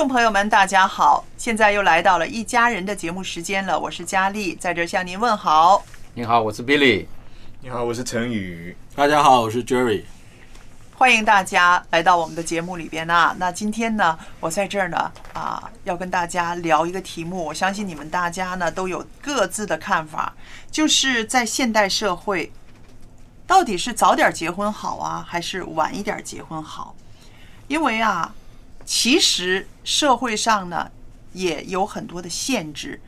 [0.00, 1.22] 众朋友们，大家好！
[1.36, 5.84] 现在又来到了一家人的节目时间了，我是佳丽，在这儿向您问好。
[6.14, 7.04] 你好，我是 Billy。
[7.60, 8.74] 你好，我是陈宇。
[8.94, 10.04] 大家好，我是 Jerry。
[10.94, 13.36] 欢迎大家来到我们的节目里边啊。
[13.38, 20.32] 那今天呢，我在这儿呢啊，要跟大家聊一个题目，我相信你们大家呢都有各自的看法，
[20.70, 22.50] 就是在现代社会，
[23.46, 26.94] 到底是早点结婚好啊，还是晚一点结婚好？
[27.68, 28.34] 因为啊，
[28.92, 30.90] 其实社会上呢
[31.32, 33.00] 也有很多的限制。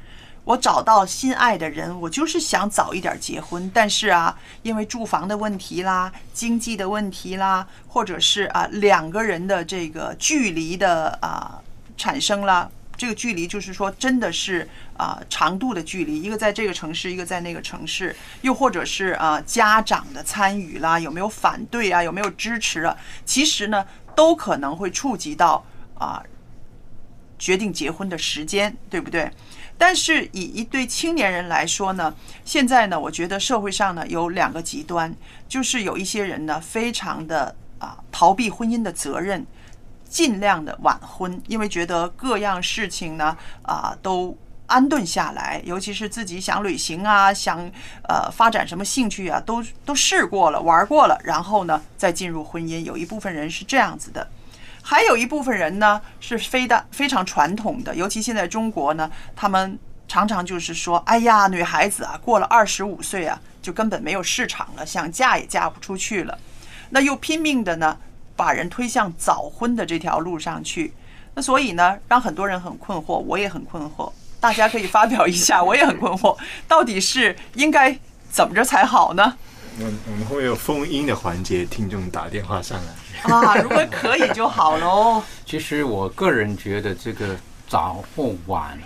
[0.44, 11.60] 我找到心爱的人，我就是想早一点结婚，但是啊，因为住房的问题啦、经济的问题啦，或者是啊两个人的这个距离的啊
[11.96, 12.70] 产生了。
[12.96, 22.96] 这个距离就是说，真的是啊长度的距离，一个在这个城市，一个在那个城市，又或者是啊家长的参与啦，有没有反对啊，有没有支持啊？
[23.24, 23.84] 其实呢，
[24.14, 25.64] 都可能会触及到
[26.02, 26.22] 啊
[27.38, 29.30] 决定结婚的时间，对不对？
[29.78, 32.14] 但是以一对青年人来说呢，
[32.44, 35.12] 现在呢，我觉得社会上呢有两个极端，
[35.48, 39.44] 就是有一些人呢非常的啊逃避婚姻的责任，
[40.08, 44.36] 尽量的晚婚，因为觉得各样事情呢啊都
[44.66, 47.58] 安顿下来，尤其是自己想旅行啊，想
[48.08, 52.82] 呃发展什么兴趣啊，都都试过了，玩过了，然后呢再进入婚姻。
[52.82, 54.28] 有一部分人是这样子的。
[54.82, 59.78] 还有一部分人呢是非的非常传统的，尤其现在中国呢，他们
[60.08, 66.36] 常常就是说，哎呀，女孩子啊，过了二十五岁啊，就根本没有市场了，想嫁也嫁不出去了。
[66.90, 67.96] 那又拼命的呢，
[68.36, 70.92] 把人推向早婚的这条路上去。
[71.34, 74.12] 那所以呢，让很多人很困惑，我也很困惑。
[74.38, 76.36] 大家可以发表一下，我也很困惑，
[76.68, 77.96] 到底是应该
[78.30, 79.38] 怎么着才好呢？
[79.78, 82.92] 我我们会有封音的环节，听众打电话上来。
[83.30, 85.22] 啊，如果可以就好喽。
[85.46, 87.36] 其实我个人觉得这个
[87.68, 88.78] 早或晚，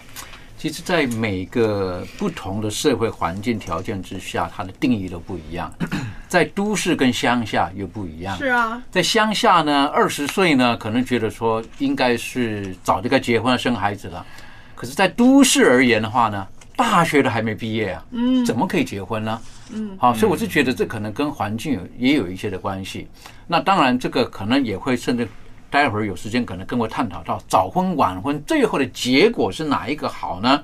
[0.59, 5.73] 其实在每个不同的社会环境条件之下，它的定义都不一样。
[6.29, 8.37] 在都市跟乡下又不一样。
[8.37, 14.27] 是啊，在乡下呢，二十岁呢，可能觉得说应该是早就该结婚生孩子了。
[14.75, 19.41] 可是，在都市而言的话呢，大学都还没毕业啊，嗯怎么可以结婚呢？
[19.73, 23.09] 嗯，好，所以我是觉得这可能跟环境有也有一些的关系。
[23.47, 25.29] 那当然，这个可能也会甚至
[25.69, 30.63] 待会儿有时间可能跟我探讨到早婚晚婚最后的结果是哪一个好呢？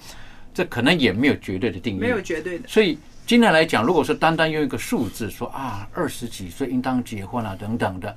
[0.55, 2.69] 这可能也没有绝对的定义，没有绝对的。
[2.69, 8.17] 所以今天来讲，如果说单单用一个数字说啊，二十几岁应当结婚啊等等的，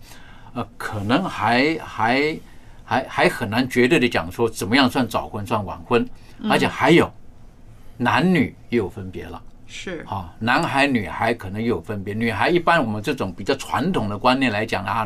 [0.54, 2.38] 呃，可能还还
[2.84, 6.08] 还还很难绝对的讲说怎么样算早婚算晚婚，
[6.40, 7.12] 嗯而且还有
[7.98, 9.42] 男女也有分别了。
[9.78, 12.14] 是啊，男孩女孩可能也有分别。
[12.14, 15.06] 女孩一般我们这种比较传统的观念来讲啊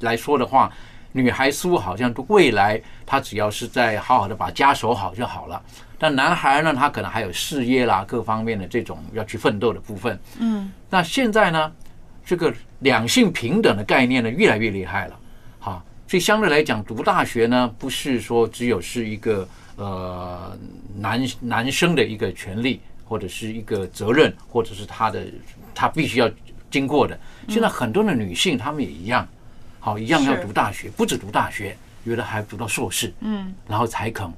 [0.00, 0.70] 来说的话，
[1.12, 5.62] 女孩似乎好像未来她只要是在好好的把家守好就好了。
[6.00, 10.18] 但男孩呢，他可能还有事业啦各方面的这种要去奋斗的部分。
[10.38, 11.72] 嗯，那现在呢，
[12.24, 15.18] 这个两性平等的概念呢越来越厉害了。
[15.60, 20.56] 哈，所以相对来讲，读大学呢不是说只有是一个呃
[20.96, 22.80] 男男生的一个权利。
[23.08, 25.24] 或者是一个责任，或者是他的
[25.74, 26.30] 他必须要
[26.70, 27.18] 经过的。
[27.48, 29.26] 现在很多的女性，她们也一样，
[29.80, 34.30] 好一样要读大学，不止读大学，有的还读到硕士，嗯，然后才肯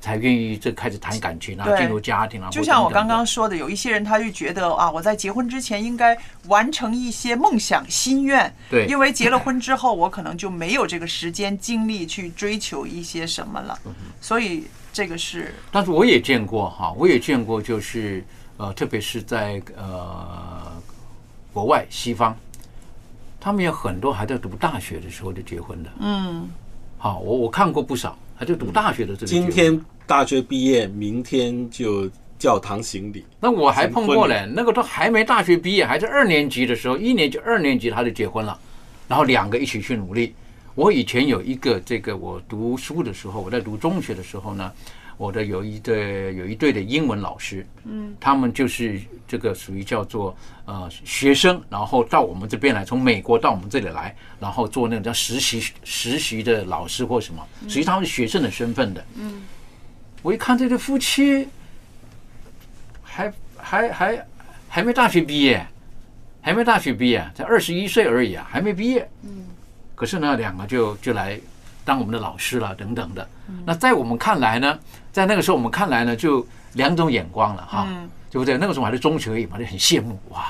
[0.00, 1.78] 才愿意这开始谈感情啊，对。
[1.78, 2.48] 进入家庭啊。
[2.50, 6.16] 就像我刚刚说的，有一些人他就觉得啊，我在结婚之前应该
[6.48, 8.86] 完成一些梦想心愿，对。
[8.86, 18.22] 因为结了婚之后，我可能就没有这个时间精力去追求一些什么了，嗯所以这个是但是我也见过哈，我也见过，就是
[18.58, 20.70] 呃，特别是在呃
[21.52, 22.36] 国外西方，
[23.40, 25.90] 他们有很多还在读大学的时候就结婚的。
[26.00, 26.48] 嗯，
[26.98, 29.26] 好，我我看过不少，还在读大学的这个。
[29.26, 33.24] 今天大学毕业，明天就教堂行礼。
[33.40, 38.58] 那我还碰过嘞，那个都还没大学毕业，还是二年级的时候，一年级、二年级他就结婚了，
[39.08, 40.34] 然后两个一起去努力。
[40.74, 44.72] 我以前有一个这个，我读书的时候，我在读中学的时候呢，
[45.16, 59.42] 我的有一对有一对的英文老师，嗯，他们就是这个属于叫做呃学生，然后到我们这边来，从美国到我们这里来，然后做那种叫实习实习的老师或什么，实际他们是学生的身份的，嗯，
[60.22, 61.48] 我一看这对夫妻。
[63.14, 64.26] 还还还
[64.70, 65.66] 还没大学毕业，
[66.40, 69.06] 还没大学毕业，才二十一岁而已啊，还没毕业。
[69.22, 69.44] 嗯，
[70.02, 71.38] 可是呢，两个就就来
[71.84, 73.24] 当我们的老师了，等等的。
[73.64, 74.76] 那在我们看来呢，
[75.12, 77.86] 在那个时候我们看来呢，就两种眼光了哈，
[78.28, 78.58] 对不对？
[78.58, 80.44] 那个时候还是中学而已嘛，就很羡慕哇。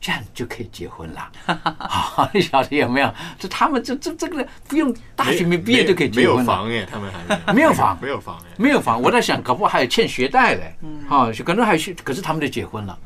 [0.00, 1.30] 这样就可以结婚了，
[1.78, 3.14] 好， 你晓得有没有？
[3.38, 7.08] 就他们这这这个不用大学没毕业就可以没有结婚了，房哎，他们
[7.46, 7.96] 还没有房。
[8.02, 10.76] 没有房哎，没有房，我在想，可不好还有欠学贷嘞，
[11.08, 12.98] 啊，可能还是，可是他们就结婚了，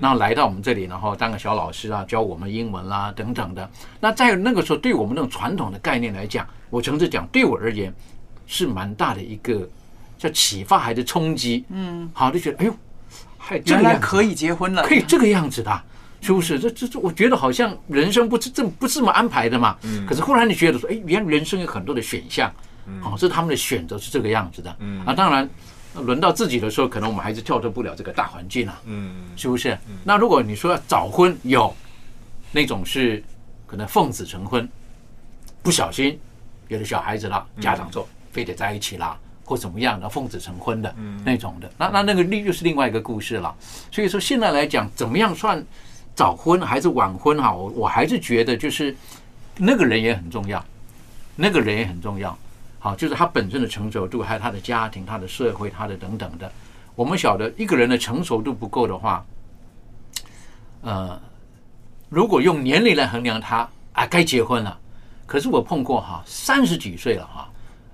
[0.00, 3.70] 然后来到我们这里，然后当个小老师啊，教我们英文啦等等的。
[4.00, 7.92] 那在那个时候，对我们那种传统的概念来讲，我诚实讲，对我而言
[8.46, 9.68] 是蛮大的一个
[10.16, 12.74] 叫启发还是冲击，嗯，好，就觉得哎呦，
[13.36, 15.84] 还原来可以结婚了，可以这个样子的啊，
[16.20, 16.58] 是不是？
[16.58, 19.76] 这这这，我觉得好像人生不是这不是这么安排的嘛。
[19.82, 20.04] 嗯。
[20.04, 22.50] 可是忽然你觉得说，哎，原来人生有很多的选项，
[23.04, 24.76] 哦，这是他们的选择是这个样子的。
[24.80, 25.04] 嗯。
[25.06, 25.48] 啊，当然，
[26.00, 28.80] 轮到自己的时候，可能我们还是跳脱不了这个大环境啊。
[28.84, 29.76] 嗯，是不是？
[30.04, 31.74] 那如果你说要早婚，有
[32.52, 33.22] 那种是
[33.66, 34.68] 可能奉子成婚，
[35.62, 36.18] 不小心
[36.68, 43.54] 有了小孩子啦，家长说非得在一起啦，或怎么样的奉子成婚的那种的，那那那个另又是另外一个故事了。
[43.90, 45.62] 所以说现在来讲，怎么样算
[46.14, 47.54] 早婚还是晚婚哈？
[47.54, 48.94] 我我还是觉得就是
[49.56, 50.64] 那个人也很重要，
[51.36, 52.36] 那个人也很重要。
[52.78, 56.50] 好，就是他本身的成熟度，还有他的家庭、他的社会、他的等等的。
[56.94, 59.24] 我们晓得一个人的成熟度不够的话，
[60.82, 61.20] 呃，
[62.08, 64.78] 如果用年龄来衡量他啊，该结婚了。
[65.26, 67.48] 可是我碰过哈，三十几岁了哈，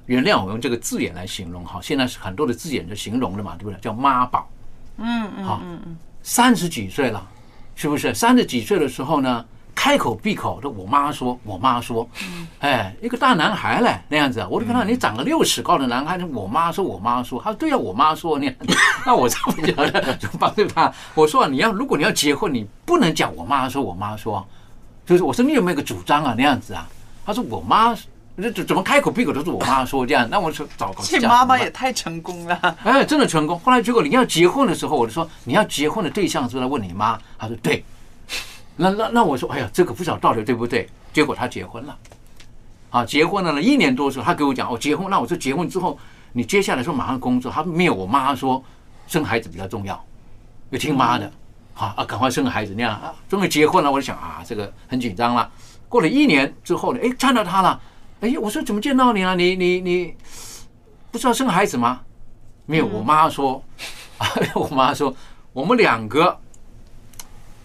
[0.07, 3.81] 原谅我用这个字眼来形容哈，现在是很多的字眼就形容了嘛，对不对？
[3.81, 4.49] 叫妈宝。
[4.99, 7.27] 嗯嗯好嗯嗯，三十几岁了，
[7.75, 8.15] 是不是？
[8.15, 9.45] 三十几岁的时候呢，
[9.75, 12.09] 开口闭口都我妈说，我妈说，
[12.61, 18.55] 哎，一个大男孩嘞那样子，我就跟他，你长个六尺高的男孩，我妈说，我妈说，他说对呀、我妈说那样，
[19.05, 20.15] 那我怎么讲呢？
[20.17, 24.47] 就帮助他，我说、啊、你要如果你要结婚，你不能讲我妈说，我妈说，
[25.05, 26.89] 就是我说你有没有个主张啊那样子啊？
[27.27, 27.97] 他说我妈。
[28.37, 30.29] 这怎怎么开口闭口都是我妈说这样？
[30.29, 32.77] 那我说糟糕，这妈妈也太成功了。
[32.83, 33.57] 哎，真的成功。
[33.61, 37.17] 后来结果你要结婚的时候，我就说你要结婚的对象是不是来问你妈？
[37.39, 37.85] 她说对。
[38.77, 40.89] 那那那我说哎呀，这个不知道到底对不对？
[41.13, 41.97] 结果他结婚了，
[42.91, 45.09] 啊，结婚了呢，一年多的时候，他给我讲哦，结婚。
[45.09, 45.97] 那我说结婚之后，
[46.33, 48.63] 你接下来说马上工作，他没有我妈说
[49.07, 50.05] 生孩子比较重要，
[50.71, 51.31] 要听妈的，
[51.73, 53.15] 好啊，赶快生个孩子那样啊。
[53.29, 55.49] 终于结婚了，我就想啊，这个很紧张了。
[55.89, 57.81] 过了一年之后呢，哎，看到他了。
[58.21, 59.37] 哎，我说怎么见到你了？
[59.37, 60.15] 你你你
[61.13, 62.01] 不知道生孩子吗？
[62.67, 63.63] 没有， 我妈说，
[64.55, 65.15] 我妈说
[65.53, 66.37] 我们两个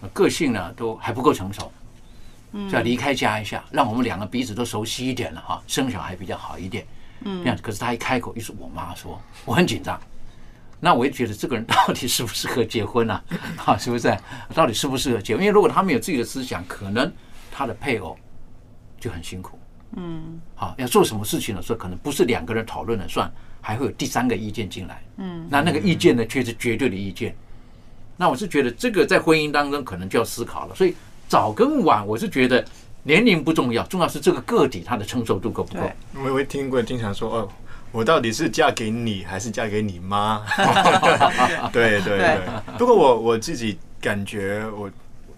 [0.08, 1.70] 个性呢都还不够成熟，
[2.52, 6.86] 就要离开家一下，让我们两个彼此都熟悉一点了哈，生小孩比较好一点。
[7.22, 7.62] 嗯，这样子。
[7.62, 10.00] 可是他一开口，又是我妈说，我很紧张。
[10.82, 13.22] 那我也觉得这个人到底适不适合结婚呢、
[13.66, 13.76] 啊？
[13.76, 14.16] 是不是？
[14.54, 15.44] 到底适不适合结婚？
[15.44, 17.12] 因为如果他没有自己的思想，可能
[17.50, 18.16] 他的配偶
[18.98, 19.58] 就很辛苦。
[19.96, 23.30] 嗯，好，要做什么事情的时候，可能不是两个人讨论了算，
[23.60, 25.02] 还会有第三个意见进来。
[25.18, 27.36] 嗯，那那个意见呢，却是绝对的意见。
[28.20, 30.74] 那我是觉得这个在婚姻当中可能就要思考了。
[30.74, 30.94] 所以
[31.26, 32.62] 早跟晚，我是觉得
[33.02, 35.90] 年龄不重要，重要是这个个体他的承受度够不够。
[36.22, 37.48] 我有听过经常说哦，
[37.90, 40.42] 我到底是嫁给你还是嫁给你妈？
[41.72, 42.40] 对对对。
[42.76, 44.90] 不过我我自己感觉我。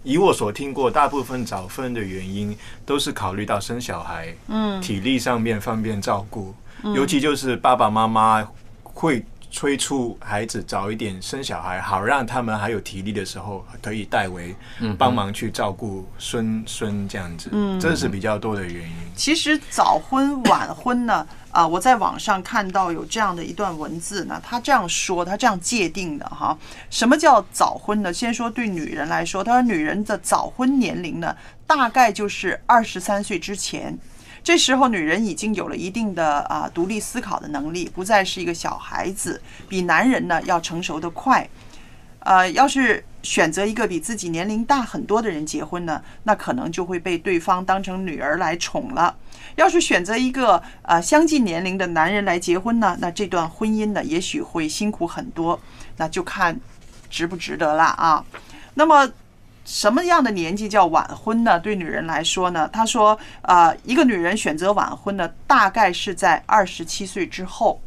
[0.05, 6.53] 以我所听过，大部分早婚的原因都是考虑到生小孩，嗯，体力上面方便照顾，
[6.93, 8.45] 尤其就是爸爸妈妈
[8.83, 14.56] 会催促孩子早一点生小孩，好让他们还有体力的时候可以代为
[14.99, 18.97] 帮忙去照顾孙孙这样子，嗯，这是比较多的原因。
[19.14, 26.56] 其实早婚晚婚呢，啊，我在网上看到有这样的一段文字呢，他这样说，他这样界定的哈，
[26.88, 28.11] 什么叫早婚呢？
[28.11, 33.97] 先说对女人来说，他说女人的早婚年龄呢，大概就是二十三岁之前，
[34.44, 41.49] 这时候女人已经有了一定的啊独立思考的能力，不再是一个小孩子，比男人呢要成熟的快。
[42.25, 49.16] 呃，要是选择一个比自己年龄大很多的人结婚呢，那可能就会被对方当成女儿来宠了。
[49.56, 55.61] 要是选择一个呃相近年龄的男人来结婚呢，那这段婚姻呢也许会辛苦很多，
[55.96, 56.58] 那就看
[57.11, 58.25] 值不值得了啊。
[58.75, 59.11] 那么
[59.64, 61.59] 什么样的年纪叫晚婚呢？
[61.59, 67.81] 对女人来说呢，他说，呃，一个女人选择晚婚呢，大概是在二十七岁之后。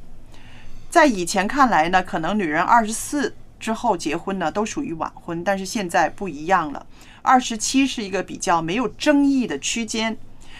[0.90, 3.36] 在以前看来呢，可能女人二十四。
[3.58, 6.86] 之后结婚呢，都属于晚婚，但是现在不一样了。
[7.24, 10.16] 二十七是一个比较没有争议的区间。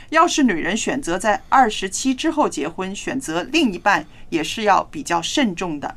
[0.10, 5.96] 要是女人选择在二十七之后结婚，选择另一半也是要比较慎重的，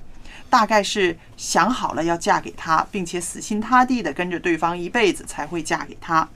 [0.51, 6.29] 大概是想好了要嫁给他，并且死心塌地的跟着对方一辈子才会嫁给他，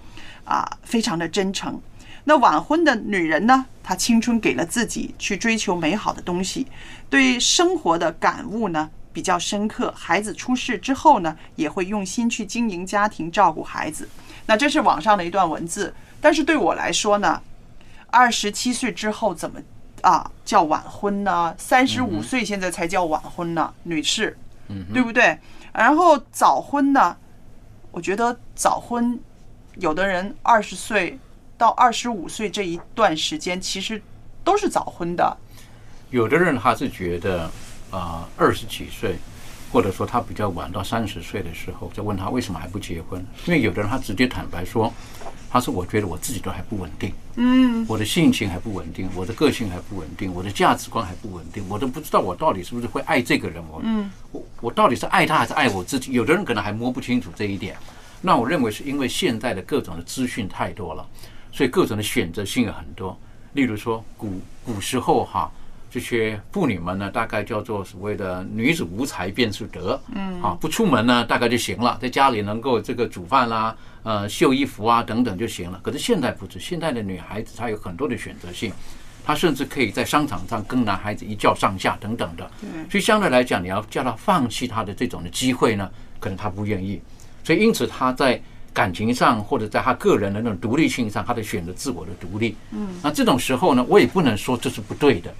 [0.44, 1.80] 啊，非常的真诚。
[2.24, 6.66] 那晚婚的女人呢，她青春给了自己去追求美好的东西，
[7.10, 8.90] 对生活的感悟呢？
[9.12, 14.08] 比较深刻，孩子出世之后呢，也会用心去经营家庭，照顾孩子。
[14.46, 17.42] 那这是网上的一段文字，但是对我来说呢，
[18.06, 19.60] 二十七岁之后怎么
[20.02, 21.54] 啊叫晚婚呢？
[21.56, 24.36] 三十五岁现在才叫晚婚呢，女士，
[24.92, 25.38] 对不对？
[25.72, 27.16] 然后早婚呢，
[27.90, 29.18] 我觉得早婚，
[29.76, 31.18] 有的人二十岁
[31.56, 34.02] 到二十五岁这一段时间，其实
[34.44, 35.36] 都是早婚的。
[36.10, 37.50] 有的人他是觉得。
[37.92, 39.18] 啊，二十几岁，
[39.70, 43.22] 或者说他比较晚到三十岁的时候，就问他为什么还不结婚？
[43.44, 44.90] 因为有的人他直接坦白说，
[45.52, 56.12] 他说我觉得我自己都还不稳定，嗯，我的性情还不稳定，我的个性还不稳定，我的价值观还不稳定，我都不知道我到底是不是会爱这个人，我，嗯，我我到底是爱他还是爱我自己？
[56.12, 57.76] 有的人可能还摸不清楚这一点。
[58.22, 61.06] 那我认为是因为现在的各种的资讯太多了，
[61.52, 63.14] 所以各种的选择性有很多。
[63.52, 65.52] 例如说古古时候哈。
[65.92, 75.78] 这些妇女们呢，大概叫做所谓的“女子无才便是德”，嗯，啊，不出门呢，大概就行了，在家里能够这个煮饭啦，呃，绣衣服啊等等就行了。
[75.82, 78.72] 可是现在不是，现在的女孩子她有很多的选择性，
[79.22, 82.50] 她甚至可以在商场上跟男孩子一较上下等等的。
[82.90, 87.02] 所以相对来讲，你要叫她放弃她的这种的机会呢，可能她不愿意。
[87.44, 88.40] 所以因此她在
[88.72, 92.56] 感情上或者在她个人的那种独立性上，她的选择自我的独立。
[92.70, 95.30] 嗯，那这种时候呢，我也不能说这是不对的。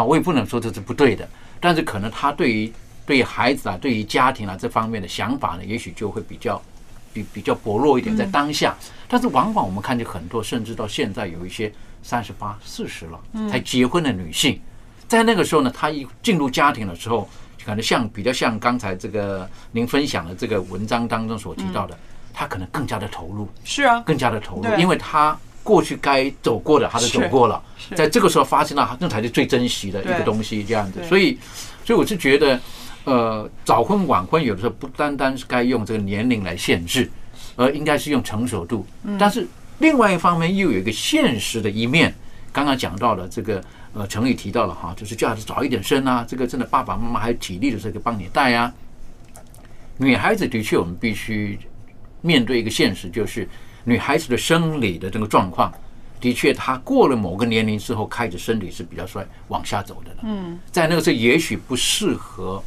[0.00, 1.28] 好，我也不能说这是不对的，
[1.60, 2.72] 但是可能他对于
[3.04, 6.62] 对于孩子啊，对于家庭啊这方面的想法呢，也许就会比较
[7.12, 8.74] 比比较薄弱一点，在当下。
[9.06, 11.70] 但是往往我们看见很多，甚至到现在有一些
[12.02, 14.58] 三十八、四十了才结婚的女性，
[15.06, 17.28] 在那个时候呢，她一进入家庭的时候，
[17.62, 21.94] 可能像比较像刚才这个您分享的这个文章当中所提到的，
[22.32, 25.38] 她可能更加的投入，是啊，更加的投入，因为她。
[25.70, 27.62] 过去该走过的，他都走过了，
[27.94, 31.00] 在这个时候发现了，那才是最珍惜的一个东西，这样子。
[31.04, 31.38] 所以，
[31.84, 32.60] 所以我是觉得，
[33.04, 37.08] 呃，早婚晚婚有的时候不单单是该用这个年龄来限制，
[37.54, 38.84] 而应该是用成熟度。
[39.16, 39.46] 但是
[39.78, 42.12] 另外一方面又有一个现实的一面，
[42.52, 43.62] 刚刚讲到了这个，
[43.94, 48.74] 呃，程宇提到了哈，就是叫孩子早一点生啊，这个真的爸爸妈妈还有体力的时候帮你带啊。
[49.98, 51.56] 女孩子的确，我们必须
[52.22, 53.48] 面对一个现实，就是。
[53.84, 55.72] 女孩子的生理的这个状况，
[56.20, 60.18] 的确，她过了某个年龄之后，开始身体是比较衰往下走的了。
[60.22, 62.62] 嗯，在那个时候，也许不适合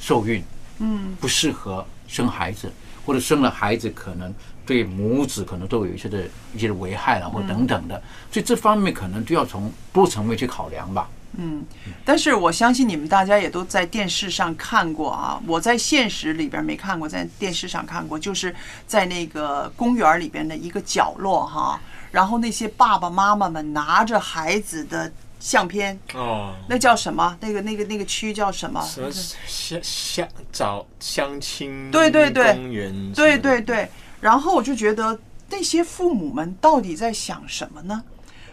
[0.00, 0.42] 受孕，
[0.78, 2.72] 嗯，不适合生孩子，
[3.04, 8.02] 或者生了孩子，可能对母子可能都有一些的一些的危害了，或等等的。
[8.30, 11.08] 所以这方面可能就要从多层面去考量吧。
[11.36, 11.64] 嗯，
[12.04, 15.40] 但是我相信你们大家也都在电视上看过啊。
[15.46, 18.54] 我在现实里边没看过，在电视上看过，就是
[18.86, 21.80] 在那个公园里边的一个角落哈。
[22.10, 27.36] 然后那些爸爸妈妈们拿着孩子的相片哦，那叫什么？
[27.40, 28.80] 那个那个那个区叫什么？
[28.82, 29.10] 什么
[29.46, 31.90] 相相找相亲？
[31.90, 33.12] 对对对，公园。
[33.12, 33.88] 对对对。
[34.20, 35.18] 然后我就觉得
[35.50, 38.04] 那些父母们到底在想什么呢？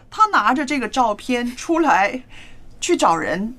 [0.09, 2.23] 他拿着这个照片出来。
[2.81, 3.53] 去找人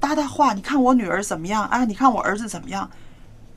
[0.00, 1.84] 搭搭话，你看我女儿怎么样啊？
[1.84, 2.90] 你看我儿子怎么样？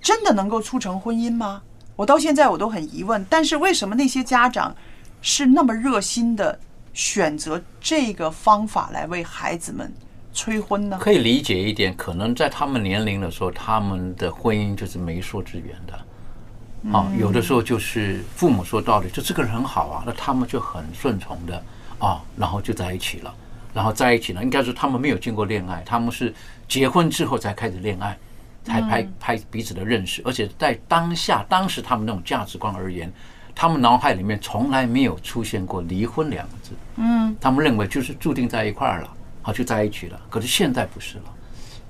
[0.02, 1.62] 真的能够促成婚姻吗？
[1.96, 3.26] 我到现在我都很疑问。
[3.30, 4.76] 但是为什么那些家长
[5.22, 6.58] 是那么热心的
[6.94, 9.92] 选择这个方法来为孩子们
[10.34, 10.98] 催婚呢？
[11.02, 16.94] 可以理解一点，可能在他们年龄的时候，他们的婚姻就是媒妁之言的。
[16.98, 21.62] 啊，有的时候就是父母说道理，就这个人很好啊，那他们就很顺从的
[22.00, 23.34] 啊，然后就在一起了。
[23.74, 26.34] 然后在一起呢，应该说他们没有经过恋爱，他们是
[26.68, 28.18] 结婚之后才开始恋爱，
[28.64, 33.12] 才拍拍彼此的认识，而且在当下当时他们那种价值观而言，
[33.54, 36.72] 他们脑海里面从来没有出现过离婚两个字。
[36.96, 39.10] 嗯，他们认为就是注定在一块儿了，
[39.42, 40.20] 好就在一起了。
[40.30, 41.24] 可是现在不是了，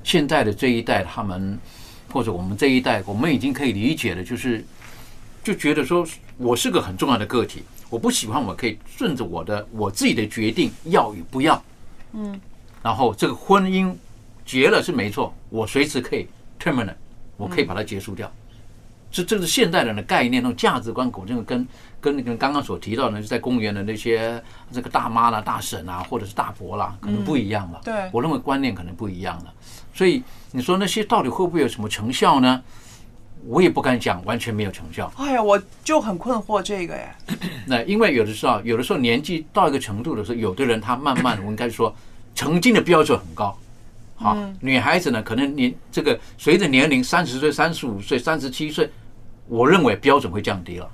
[0.04, 1.58] 现在的这一代他们
[2.12, 4.66] 或者我们这一代，我们已经可以理解了，就是
[5.44, 6.06] 就觉得说
[6.38, 11.62] 我是个很重要的个体，我不喜欢我可以顺着我的我自己的决定要与不要。
[12.14, 12.40] 嗯，
[12.82, 13.94] 然后这个婚姻
[14.46, 16.28] 结了是没错，我随时可以
[16.60, 16.96] terminate，
[17.38, 18.32] 我可以把它结束掉。
[19.12, 21.68] 这这是现代人的概念，那种价值观，我这个跟
[22.00, 24.42] 跟那个刚刚所提到的，就在公园的那些
[24.72, 27.82] 这个大妈啦、大婶啊，或者是大伯啦，可能不一样了。
[27.84, 29.54] 对我认为观念可能不一样了。
[29.96, 32.62] 所以你说那些到底会不会有什么成效呢？
[33.46, 35.12] 我也不敢讲完全没有成效。
[35.18, 37.16] 哎呀，我就很困惑这个哎。
[37.66, 41.94] 那因为有的时候，有的时候年纪到一个程度的时候，有的人他慢慢，我应该说，
[42.36, 43.58] 曾经的标准很高。
[44.16, 48.90] 好，女孩子呢，可能年这个随着年龄，三十岁、三十五岁、三十七岁，
[49.48, 50.90] 我认为标准会降低了。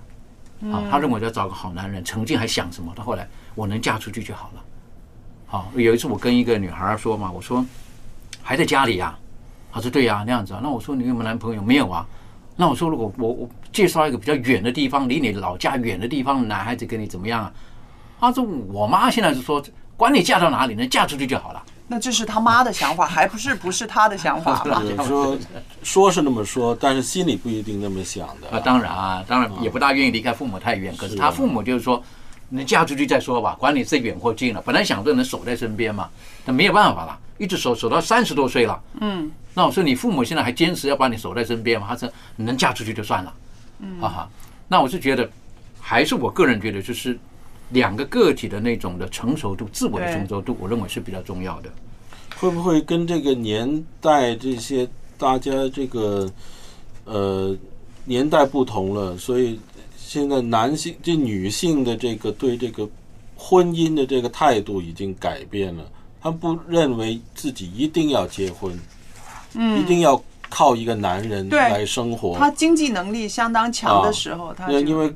[0.72, 4.64] 好，他认为要找个好男人，曾经还想什么，到后来我能嫁出去就好了。
[5.48, 7.66] 好，有一次我跟一个女孩说嘛，我说
[8.44, 9.18] 还在家里呀、
[9.72, 10.60] 她说对呀、那样子啊。
[10.62, 11.62] 那我说你有没有男朋友？
[11.62, 12.06] 没有啊。
[12.56, 17.52] 那我说如果我我介绍一个比较远的地方，离你老家远的地方，男孩子跟你怎么样啊？
[18.20, 19.62] 他说我妈现在是说，
[19.98, 21.62] 管你嫁到哪里，能嫁出去就好了。
[21.88, 24.82] 那这是他妈的想法， 还不是不是他的想法吗？
[24.84, 25.38] 有说
[25.84, 28.50] 说是那么说，但是心里不一定那么想的。
[28.50, 30.96] 啊，当然啊，当然也不大愿意离开父母太远。
[30.98, 32.02] 可是他父母就是说，
[32.50, 34.62] 能嫁出去再说吧，管你是远或近了。
[34.66, 36.10] 本来想着能守在身边嘛，
[36.44, 38.82] 但没有办法了，一直守守到三十多岁了。
[39.02, 41.88] 嗯，那我说你父母现在还坚持要把你守在身边吗？
[41.90, 43.34] 他说你能嫁出去就算了。
[43.80, 44.30] 嗯，哈哈。
[44.68, 45.30] 那我是觉得，
[45.80, 47.18] 还是我个人觉得，就是
[47.70, 51.70] 两个个体的那种的成熟度、自我的成熟度，我认为是比较重要的。
[52.38, 54.88] 会不会跟这个年代这些
[55.18, 56.30] 大家这个
[57.06, 57.56] 呃
[58.06, 59.60] 年代不同了，所以
[59.98, 62.90] 现在男性这女性的这个对这个
[63.36, 65.86] 婚姻的这个态度已经改变了，
[66.26, 68.76] 他们不认为自己一定要结婚，
[69.54, 72.36] 嗯，一定要靠一个男人对来生活。
[72.36, 75.14] 他经济能力相当强的时候，他就因因为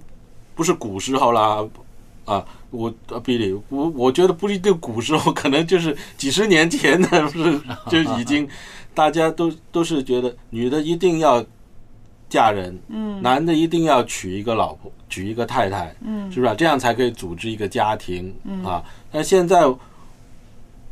[0.54, 1.65] 不是古时候啦，
[2.26, 8.48] 啊，我呃比利，我我觉得不一定古时候，可能就是几十年前的，不是 就已经
[8.93, 11.43] 大家都都是觉得女的一定要
[12.30, 16.54] 嫁人，嗯，男的一定要娶一个老婆，娶一个太太，嗯，是不是？
[16.54, 18.84] 这样才可以组织一个家庭，嗯啊。
[19.12, 19.63] 但现在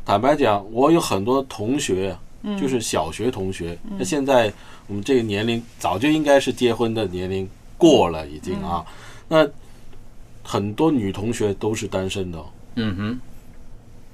[0.08, 2.16] 坦白讲，我有很多同学，
[2.58, 4.50] 就是小学同学，那现在
[4.86, 8.82] 我们这个年龄早就应该是结婚的年龄过了，已经啊。
[9.28, 9.46] 那
[10.42, 13.20] 很多女同学都是单身的哦，嗯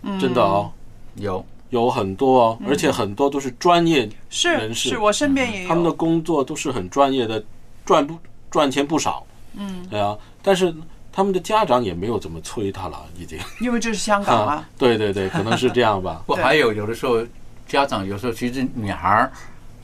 [0.03, 0.69] 哼，真的哦，
[1.15, 1.45] 有。
[1.71, 4.09] 有很多哦，而且很多都是专业
[4.43, 7.43] 人士是我身边也有他们的工作都是很专业的，
[7.85, 8.17] 赚不
[8.49, 10.73] 赚钱不少，嗯，对啊，但是
[11.17, 16.21] 他们的家长也没有怎么催他了，已经因为这是香港啊， 对对对，可能是这样吧。
[16.27, 17.25] 不，还有有的时候
[17.69, 19.33] 家长有时候其实女孩儿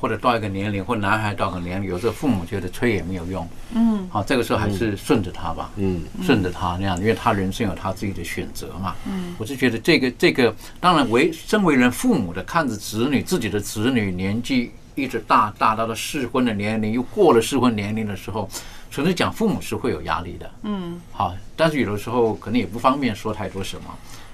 [0.00, 3.48] 或者到一个年龄，或男孩到个年龄，有时候父母觉得催也没有用。
[3.74, 5.70] 嗯，好，这个时候还是顺着他吧。
[5.76, 8.96] 嗯，顺着他那样，因为他人生有他自己的选择嘛。
[9.06, 18.48] 嗯，我是觉得这个这个，当然为身为人父母的，看着子女自己的子女年纪一直大大到了适婚的年龄，又过了适婚年龄的时候，
[18.90, 20.50] 纯粹讲父母是会有压力的。
[20.62, 23.84] 嗯，好，但是有的时候可能也不方便说太多什么。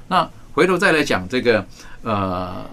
[0.08, 1.66] 那回头再来讲这个
[2.02, 2.64] 呃。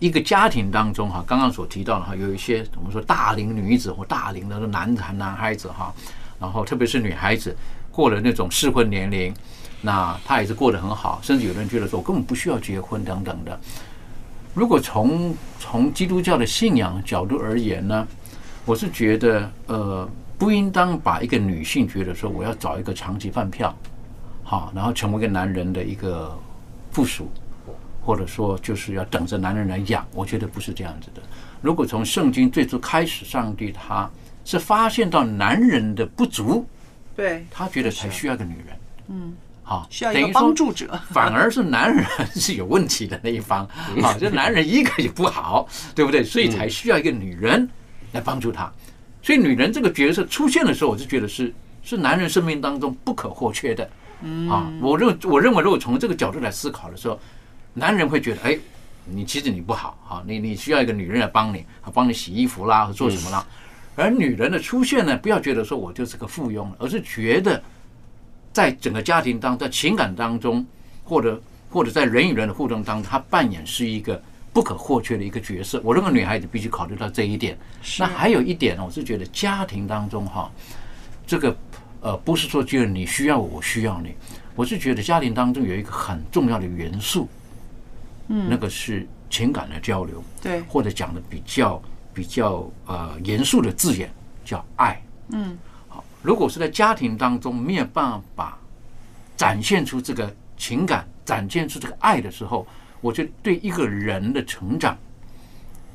[0.00, 5.94] 一个家庭当中哈，刚刚所提到的哈，有一些我们说大龄女子或大龄的男男男孩子哈，
[6.38, 7.56] 然后特别是女孩子
[7.90, 9.32] 过了那种适婚年龄，
[9.80, 13.58] 那她也是过得很好，甚至有人觉得说我根本不需要结婚等等的。
[14.54, 18.06] 如果从从基督教的信仰角度而言呢，
[18.64, 23.76] 我是觉得呃，不应当把一个女性觉得说我要找一个长期饭票，
[24.42, 26.38] 好，然后成为一个男人的一个
[26.90, 27.28] 附属。
[28.06, 31.22] 或者说就是要等着男人来养，我觉得不是这样子的。
[31.62, 34.10] 如果从圣经最初开始，上帝他
[34.44, 36.66] 是发现到男人的不足，
[37.16, 38.76] 对他觉得才需要个女人。
[39.08, 43.66] 嗯，好，需要一个等于帮助者，反而是男人 是有问题的那一方
[44.02, 46.22] 啊，这男人一个也不好，对不对？
[46.22, 47.68] 所以才需要一个女人
[48.12, 48.70] 来帮助他。
[49.22, 53.90] 所以女人这个角色出现的时候，我就觉得是是男人生命当中不可或缺的。
[54.22, 57.18] 嗯啊，我认我认为如果从这个角度来思考的时候。
[57.76, 58.56] 男人会觉得，哎，
[59.04, 63.44] 你其实你不好，哈，你你需要一个女人来帮你，啊，帮你洗衣服啦，或做什么啦。
[63.96, 67.60] 而女人的出现呢，不要觉得说我就是个附庸，而是觉得
[68.54, 70.64] 在整个家庭当在情感当中，
[71.02, 75.80] 或者或者在人与人的互动当中，他扮演是一个不可或缺的一个角色。
[75.82, 77.58] 我认为女孩子必须考虑到这一点。
[77.98, 80.48] 那还有一点呢，我是觉得家庭当中哈，
[81.26, 81.56] 这个
[82.00, 84.14] 呃不是说只有你需要我，我需要你，
[84.54, 87.28] 我是觉得家庭当中有一个很重要的元素，
[88.28, 91.82] 嗯那个是情感的交流，对或者讲的比较
[92.14, 94.08] 比较呃严肃的字眼
[94.44, 95.02] 叫爱。
[95.30, 95.58] 嗯
[96.24, 98.58] 如果是在家庭当中没有办法
[99.36, 102.66] 展现出这个情感、展现出这个爱的时候，
[103.02, 104.96] 我觉得对一个人的成长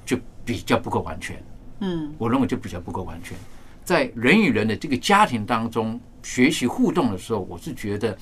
[0.06, 0.16] 就
[0.46, 1.42] 比较不够完全。
[1.80, 3.36] 嗯我认为就比较不够完全。
[3.84, 8.16] 在人与人的这个家庭当中学习互动的时候，我是觉得，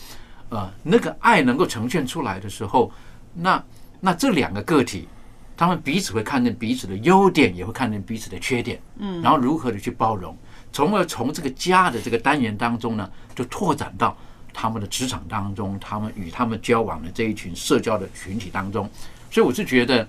[0.47, 2.89] 呃，那个爱能够呈现出来的时候，
[3.33, 3.61] 那
[3.99, 5.09] 那这两个个体，
[5.57, 10.37] 他们彼此会看见彼此的优点，也会看见彼此的缺点，嗯然后如何的去包容，
[10.71, 14.15] 从而从这个家的这个单元当中呢，就拓展到
[14.53, 18.89] 他们的职场当中，他们与他们交往的这一群社交的群体当中。
[19.31, 20.07] 所以我是觉得，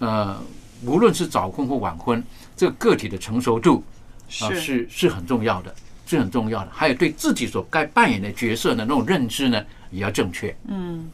[0.00, 0.40] 呃，
[0.84, 2.22] 无论是早婚或晚婚，
[2.56, 3.82] 这个个体的成熟度
[4.42, 5.74] 啊、是是是很重要的，
[6.06, 6.70] 是很重要的。
[6.72, 10.54] 还有对自己所该扮演的角色的那种认知呢，也要正确。
[10.68, 11.10] 嗯。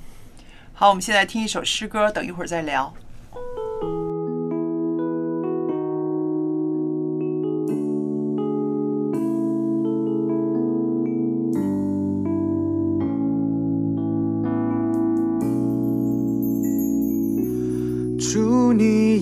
[0.74, 2.92] 好，我们现在听一首诗歌，等一会儿再聊。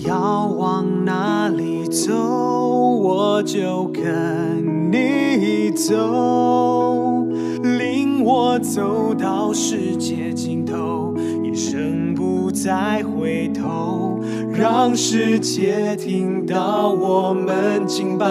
[0.07, 7.25] 要往哪里走，我就跟你走，
[7.63, 14.19] 领我走到世界尽头，一生不再回头，
[14.53, 18.27] 让世界听到我们敬拜。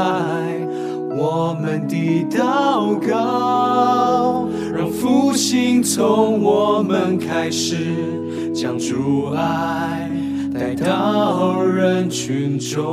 [1.17, 10.04] 我们的祷告，让复兴从我们开始，将主爱
[10.55, 12.85] 带到人群中。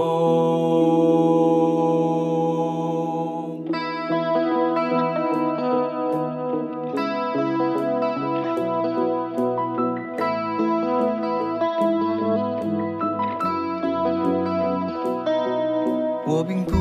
[16.26, 16.74] 我并不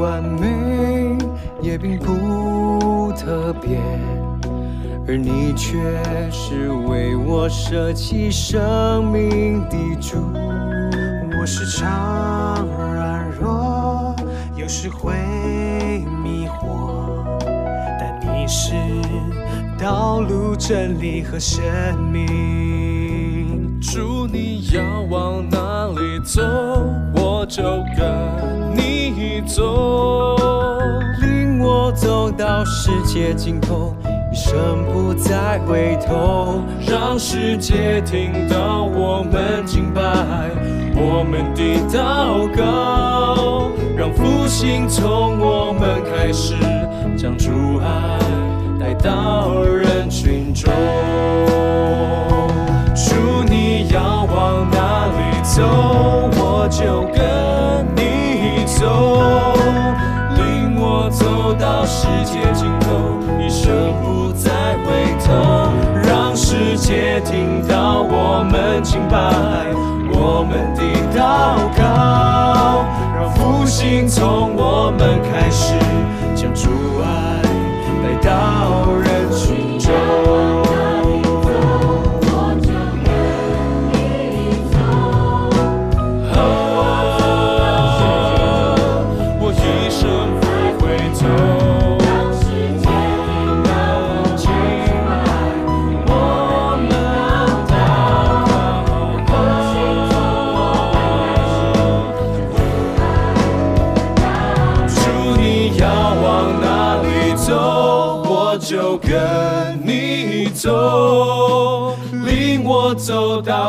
[0.00, 1.16] 完美，
[1.62, 3.78] 也并不特别，
[5.06, 5.78] 而你却
[6.32, 8.60] 是为我舍弃生
[20.70, 21.60] 真理和生
[22.12, 23.80] 命。
[23.80, 24.80] 主，你要
[25.10, 26.40] 往哪里走，
[27.12, 27.60] 我就
[27.98, 28.06] 跟
[28.76, 30.36] 你走，
[31.22, 33.96] 领我走到世界尽头，
[34.32, 40.00] 一生不再回头，让世界听到我们敬拜，
[40.94, 46.54] 我们的祷告，让复兴从我们开始，
[47.18, 48.20] 将主爱
[48.78, 49.89] 带到人
[50.60, 50.70] 中。
[52.94, 53.14] 主，
[53.48, 55.62] 你要往哪里走，
[56.36, 57.18] 我就跟
[57.96, 59.54] 你走，
[60.36, 64.50] 领我走到世界尽头，一生不再
[64.84, 65.28] 回头，
[66.04, 69.16] 让世界听到我们敬拜，
[70.12, 70.82] 我们的
[71.18, 72.84] 祷告，
[73.16, 75.74] 让复兴从我们开始，
[76.34, 76.68] 将主
[77.02, 77.06] 爱
[78.02, 78.30] 带到
[79.02, 79.29] 人
[79.90, 80.59] 群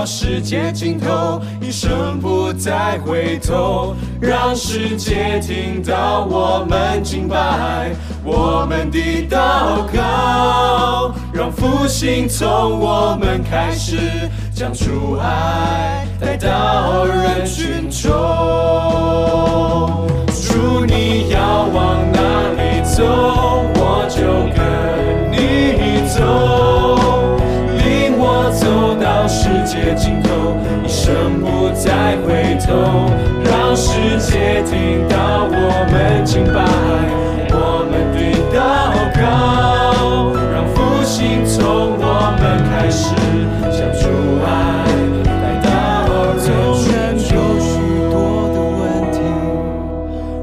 [0.02, 7.92] 到世界尽头，一生不再回头，让世界听到我们敬拜，
[8.24, 18.10] 我们的祷告，让复兴从我们开始，将主爱带到人群中。
[20.32, 22.20] 主，你要往哪
[22.58, 23.04] 里走，
[23.76, 26.71] 我就跟你走，
[29.32, 33.10] 世界尽头，一生不再回头，
[33.46, 35.56] 让世界听到我
[35.90, 36.60] 们敬拜，
[37.50, 38.20] 我们的
[38.52, 38.60] 祷
[39.16, 43.16] 告，让复兴从我们开始，
[43.72, 44.04] 想主
[44.44, 44.46] 爱
[45.24, 45.66] 来到，
[46.36, 46.46] 拯
[47.18, 47.72] 救许
[48.12, 48.14] 多
[48.54, 48.82] 的问
[49.14, 49.16] 题，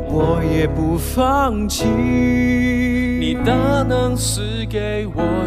[0.08, 0.16] 我
[0.50, 1.84] 也不放弃，
[3.20, 3.52] 你大
[3.86, 5.37] 能赐给我。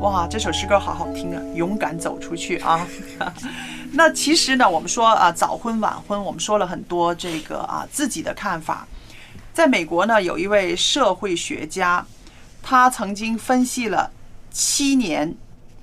[0.00, 1.42] 哇，这首诗歌好好听啊！
[1.54, 2.86] 勇敢走出去啊！
[3.92, 8.86] 那其实呢，我们说啊，早婚晚婚，我们说了很多这个啊自己的看法。
[9.52, 12.06] 在美国呢，有一位社会学家，
[12.62, 14.08] 他曾经分析了
[14.52, 15.34] 七年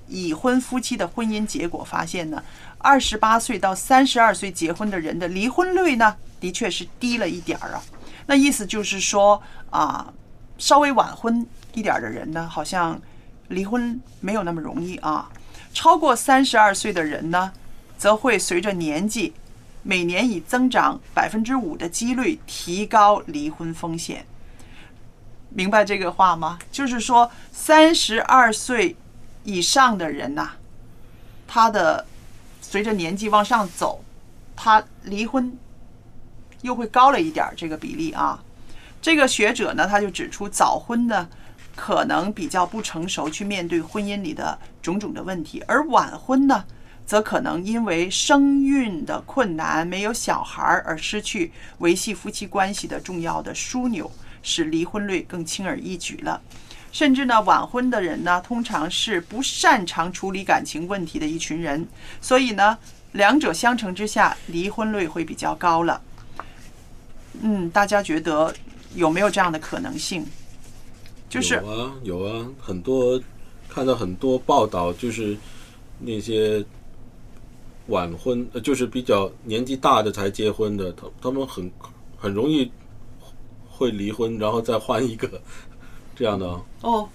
[0.07, 2.41] 已婚夫妻的婚姻结果，发现呢，
[2.77, 7.83] 二十八岁到三十二岁结婚的人的离婚率呢，的确是低了一点儿啊。
[8.27, 10.07] 那意思就是说啊，
[10.57, 12.97] 稍微晚婚一点儿的人呢，好像
[13.47, 15.29] 离婚没有那么容易啊。
[15.73, 17.51] 超过三十二岁的人呢，
[17.97, 19.33] 则会随着年纪。
[19.87, 24.25] 每年以增长百分之五的几率提高离婚风险，
[25.49, 26.57] 明白这个话吗？
[26.71, 28.95] 就是说，三十二岁
[29.43, 30.53] 以上的人呐，
[31.47, 32.07] 他的
[32.61, 34.03] 随着年纪往上走，
[34.55, 35.55] 他离婚
[36.63, 38.43] 又会高了一点这个比例啊。
[38.99, 41.29] 这个学者呢，他就指出，早婚呢
[41.75, 46.63] 可能比较不成熟，去面对婚姻里的种种的问题，而晚婚呢。
[47.07, 54.11] 则可能因为生育的困难，没有小孩而失去维系夫妻关系的重要的枢纽，
[54.41, 56.41] 使离婚率更轻而易举了。
[56.91, 61.87] 甚至呢，晚婚的人呢，通常是不擅长处理感情问题的一群人，
[62.19, 62.75] 所以呢，
[63.11, 66.01] 两者相乘之下，离婚率会比较高了。
[67.41, 68.51] 嗯，大家觉得
[68.95, 70.25] 有没有这样的可能性？
[71.29, 73.21] 就是有啊，有啊，很多
[73.69, 75.37] 看到很多报道，就是
[75.99, 76.65] 那些。
[77.87, 81.71] 晚婚呃，就是比较年纪大的才结婚的，他他们很
[82.17, 82.67] 很容易
[83.69, 85.29] 会离婚，然后再换一个
[86.17, 86.47] 这样的
[86.81, 87.07] 哦。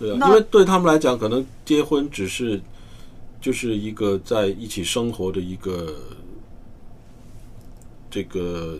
[0.00, 2.60] 对啊，因为对他们来讲，可能结婚只是
[3.40, 5.94] 就是一个在一起生活的一个
[8.10, 8.76] 这个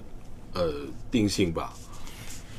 [0.52, 0.72] 呃
[1.12, 1.74] 定性吧。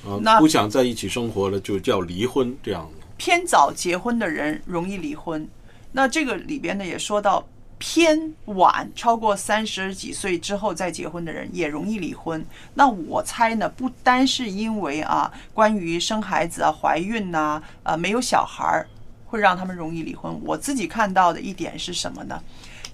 [0.08, 2.90] 啊，不想在一起生活了，就叫离婚这样。
[3.18, 5.48] 偏早结婚的人容易离婚，
[5.92, 7.46] 那这个里边呢也说到。
[7.80, 12.44] 偏晚超过三十几岁之后再结婚的人也容易离婚。
[12.74, 18.88] 那我猜呢，不单是因为啊，关于生孩子啊、怀孕呐、啊没有小孩儿
[19.28, 20.36] 会让他们容易离婚。
[20.44, 22.42] 我自己看到的一点是什么呢？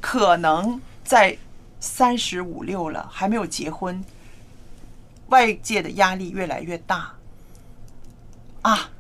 [0.01, 1.37] 可能在
[1.79, 4.03] 三十五六了还没有结婚，
[5.33, 7.11] 外界的压力越来越大
[8.61, 8.91] 啊，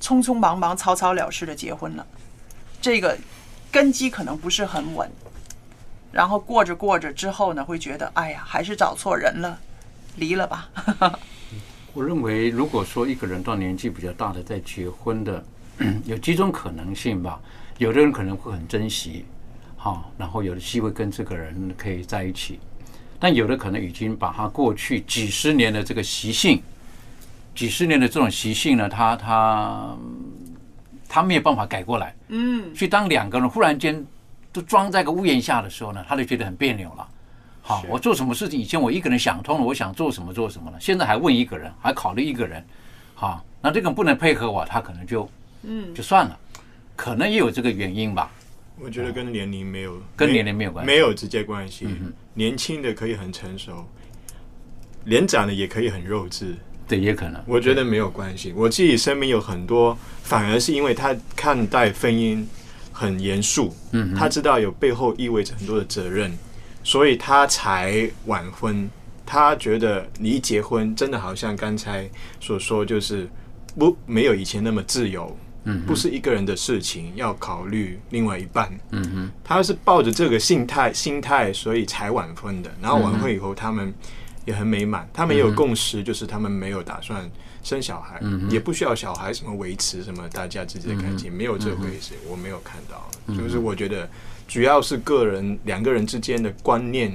[0.00, 2.04] 匆匆忙忙、草草了事的结婚了，
[2.80, 3.16] 这个。
[3.70, 5.10] 根基可能不是很稳，
[6.12, 9.58] 然后过着过着之后呢，会觉得哎呀，还是找错人了，
[10.14, 10.68] 离了吧。
[11.92, 15.44] 我认为，如果说一个人到年纪比较大的再结婚的，
[16.06, 17.40] 有几种可能性吧。
[17.78, 19.24] 有的人可能会很珍惜，
[19.76, 22.60] 好，然后有的机会跟这个人可以在一起，
[23.24, 26.62] 但有的可能已经把他过去几十年的这个习性，
[27.54, 29.96] 几十年的这种习性呢，他他。
[31.08, 34.04] 他没有办法改过来，嗯，所以当两个人忽然间
[34.52, 37.08] 都装在个屋檐下的时候呢，他就觉得很别扭了。
[37.62, 42.62] 好，我做什么事情以前我一个人想通了，我想做什么做什么了，现在还问一个人，还考虑一个人，
[43.14, 45.30] 好，那这个不能配合我，他可能就
[45.62, 46.36] 嗯就算了，
[46.96, 48.30] 可能也有这个原因吧。
[48.80, 51.88] 我觉得跟年龄没有跟年龄没有关系，没有直接关系。
[52.34, 53.86] 年轻的可以很成熟，
[55.04, 56.54] 年长的也可以很幼稚。
[56.86, 57.42] 对，也可能。
[57.46, 58.52] 我觉得没有关系。
[58.54, 62.44] 我自己身边有很多，反而是因为他看待婚姻
[62.92, 66.30] 很严肃，嗯，他知道有背后意味着很多的责任，
[66.82, 68.88] 所以他才晚婚。
[69.24, 72.06] 他觉得你一结婚，真的好像刚才
[72.40, 73.26] 所说，就是
[73.78, 79.30] 不没有以前那么自由，嗯，不是一个人的事情，要考虑另外一半，嗯哼。
[79.42, 82.70] 他是抱着这个心态心态，所以才晚婚的。
[82.80, 83.92] 然后晚婚以后，他们。
[84.46, 87.24] 也很美满，他们也有共识，就是他们没有打算
[87.62, 93.08] 生小孩，也不需要小孩什么维持什么大家之间的感情，没有这回事，我没有看到。
[93.34, 94.06] 就是我觉得
[94.46, 97.10] 主要是个人两个人之间的观念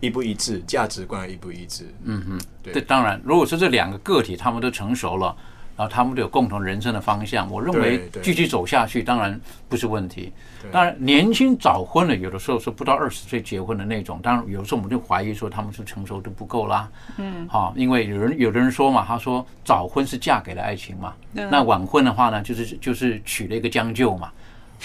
[0.00, 1.84] 一不一致，价值观一不一致。
[2.02, 5.36] 嗯哼，对，当然，如果说这两个个体他们都成熟了。
[5.76, 10.32] 然后他们都有共同人生的方向，我认为继续走下去当然不是问题。
[10.72, 16.88] 当然，年轻早婚的有的时候是不到二十岁结婚的那种，当然有时候我们就怀疑说他们是成熟度不够啦。
[17.18, 24.30] 嗯，好，因为有人有的人说嘛，他说早婚是嫁给了爱情嘛，那晚婚的话呢，就是就是娶了一个将就嘛，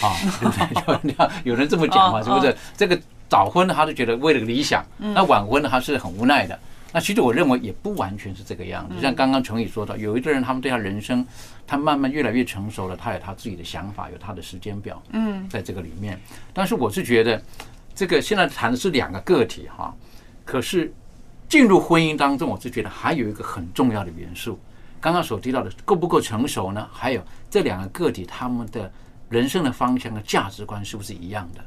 [0.01, 1.29] 啊， 对不对？
[1.43, 2.55] 有人这么讲嘛，是不是？
[2.75, 2.99] 这个
[3.29, 6.59] 早婚的他就觉得为了理想，那晚婚的他是很无奈的。
[6.91, 11.25] 那其实我认为也不完全是这个样子，像刚刚程宇说到，有一个人他们对他人生，
[11.67, 16.19] 他慢慢越来越成熟了，他有他自己的想法，有他的时间表，嗯，在这个里面。
[16.51, 17.41] 但是我是觉得，
[17.93, 19.93] 这个现在谈的是两个个体哈，
[20.43, 20.91] 可是
[21.47, 24.59] 进入婚姻当中，我是觉得还有一个很重要的元素，
[24.99, 26.87] 刚刚所提到的够不够成熟呢？
[26.91, 28.91] 还有这两个个体他们的
[29.29, 31.63] 人生的方向和价值观是不是一样的？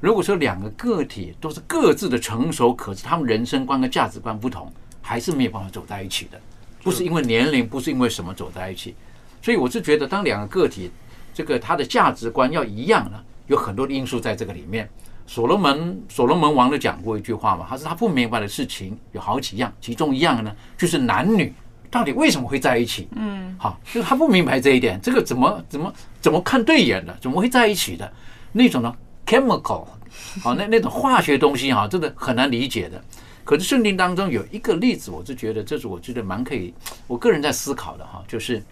[0.00, 6.38] 如果说两个个体都是各自的成熟，可是他们人生观跟价值观不同，还是没有办法走在一起的。
[6.82, 8.94] 不是因为年龄，不是因为什么走在一起。
[9.42, 10.90] 所以我是觉得，当两个个体
[11.32, 14.88] 这个他的价值观要一样呢，有很多的因素在这个里面。
[15.26, 21.52] 所罗门所罗门王都讲过一句话嘛，他说他不明白的事情有好几样，其中一样呢就是男女
[21.90, 23.08] 到底为什么会在一起。
[23.16, 28.12] 嗯，好，就是他不明白这一点，这个怎么怎么怎么看对眼的，怎么会在一起的
[28.52, 28.94] 那种呢
[29.26, 29.84] ？chemical，
[30.42, 33.02] 好，那那种化学东西哈，真的很难理解的。
[33.44, 36.72] 可是圣经当中有一个例子，我就觉得这是我觉得蛮可以，
[37.06, 38.62] 我个人在思考的哈，就是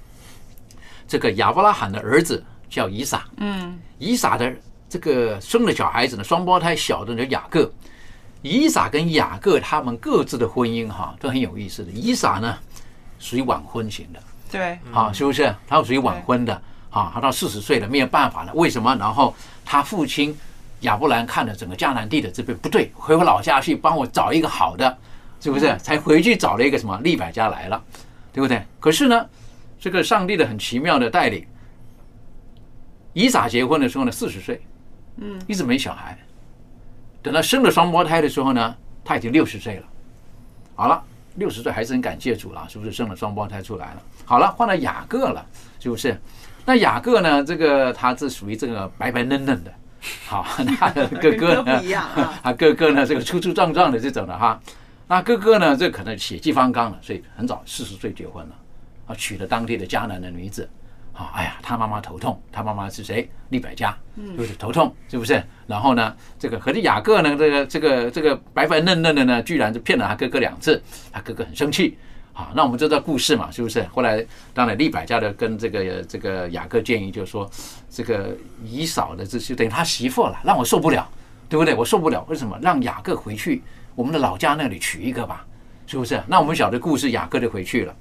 [1.06, 4.52] 这个亚伯拉罕的儿子叫以撒，嗯，以撒的
[4.88, 7.70] 这个生了小孩子呢，双胞胎小的叫雅各。
[8.42, 11.90] 以撒跟雅各他们各自的婚姻哈都很有意思的。
[11.90, 12.58] 以撒呢
[13.18, 15.54] 属于晚婚型的，对，啊，是不是？
[15.66, 16.62] 他属于晚婚的，
[16.94, 18.94] 啊，他到四十岁了没有办法了，为什么？
[18.94, 20.32] 然后他父亲
[20.82, 24.96] 亚伯兰看了整个迦南地的这边不对，回我老家去帮我找一个好的，
[25.40, 25.76] 是不是？
[25.78, 27.82] 才回去找了一个什么利百家来了，
[28.32, 28.64] 对不对？
[28.78, 29.26] 可是呢，
[29.80, 31.44] 这个上帝的很奇妙的带领，
[33.12, 34.62] 以撒结婚的时候呢，四十岁，
[35.16, 36.16] 嗯，一直没小孩，
[37.22, 39.86] 等到生了双胞胎的时候呢，他已经六十岁了。
[40.76, 41.02] 好了，
[41.34, 44.02] 六十岁还是很感谢主了，是不是生了双胞胎出来了？
[44.24, 45.44] 好了，换了雅各了，
[45.80, 46.16] 是不是？
[46.64, 47.44] 那雅各呢？
[47.44, 49.72] 这个他是属于这个白白嫩嫩的，
[50.26, 50.46] 好，
[50.78, 51.82] 他的哥哥呢
[52.42, 54.60] 他哥哥呢这个粗粗壮壮的这种的哈。
[55.06, 58.54] 那哥哥呢，这可能血气方刚了，所以很早四十岁结婚了，
[59.06, 60.68] 啊，娶了当地的迦南的女子。
[61.12, 63.30] 啊，哎呀，他妈妈头痛，他妈妈是谁？
[63.50, 63.96] 利百加，
[64.36, 65.40] 就是头痛，是不是？
[65.66, 71.96] 然后呢，这个可是雅各呢，这个这个这个白白嫩嫩的呢，居然就骗了他哥哥两次，他哥哥很生气。
[72.36, 73.84] 好，那我们知道故事嘛，是不是？
[73.84, 77.48] 后来当然利百加的跟这个这个雅各建议，就是说
[77.88, 81.08] 这个姨嫂的这就等于他媳妇了，让我受不了，
[81.48, 81.72] 对不对？
[81.72, 82.58] 我受不了，为什么？
[82.60, 83.62] 让雅各回去
[83.94, 85.46] 我们的老家那里娶一个吧，
[85.86, 86.20] 是不是？
[86.26, 87.94] 那我们晓得故事，雅各就回去了。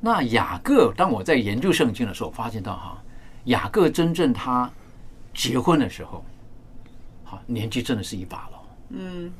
[0.00, 3.00] 那雅各，当我在研究圣经的时候，发现到哈，
[3.44, 4.68] 雅各真正他
[5.32, 6.24] 结婚的时候，
[7.22, 9.32] 好年纪真的是一把了，嗯，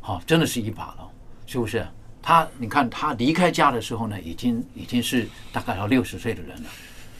[0.00, 1.08] 好，真的是一把了，
[1.44, 1.84] 是不是？
[2.28, 6.68] 他你看他离开家的时候呢，已经已经是大概要六十岁的人了，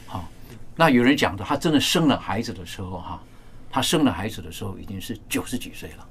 [0.07, 0.29] 好，
[0.77, 3.23] 那有人讲的，他真的生了孩子的时候哈，
[3.71, 6.09] 他生了孩子的时候已经是九十几岁了，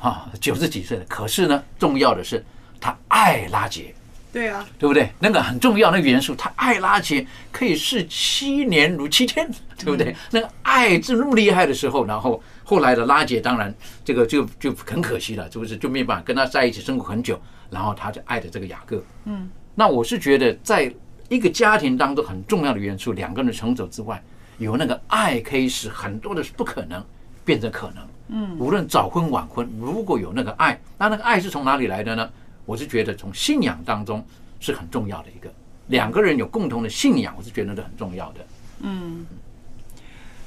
[0.00, 1.04] 啊，九十几岁了。
[1.04, 2.44] 可是呢，重要的是
[2.80, 3.94] 他爱拉杰。
[4.36, 5.10] 对啊，对不对？
[5.18, 10.14] 那个很重要，那个元素，他爱拉结可以是七年如七天，对不对？
[10.30, 15.74] 那个爱是那么厉害的时候，然后后来的拉姐，当然这个就就很可惜了，是不是？
[15.78, 19.02] 就没办法跟他在一起生活很久，然后他就爱的这个雅各。
[19.24, 20.94] 嗯，那我是觉得，在
[21.30, 24.22] 一个家庭当中很重要的元素，两个人成熟之外，
[24.58, 27.02] 有那个爱可以使很多的不可能
[27.42, 28.06] 变成可能。
[28.28, 32.28] 嗯，无论早婚晚婚，如果有那个爱，那那个爱是从哪里来的呢？
[32.66, 34.22] 我是觉得从信仰当中
[34.60, 35.50] 是很重要的一个，
[35.86, 38.46] 两个人有共同的信仰，我是觉得是很重要的。
[38.80, 39.24] 嗯，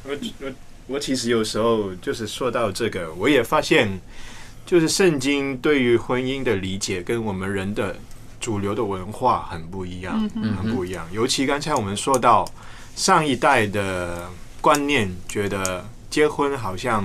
[0.03, 0.51] 我我
[0.87, 3.89] 我其实有时候就是说到这个，我也发现，
[4.65, 7.95] 就是圣经对于婚姻的理解跟我们人的
[8.39, 11.07] 主流的文化很不一样，嗯很不一样。
[11.11, 12.45] 尤其刚才我们说到
[12.95, 14.29] 上一代的
[14.61, 17.03] 观念，觉得结婚好像，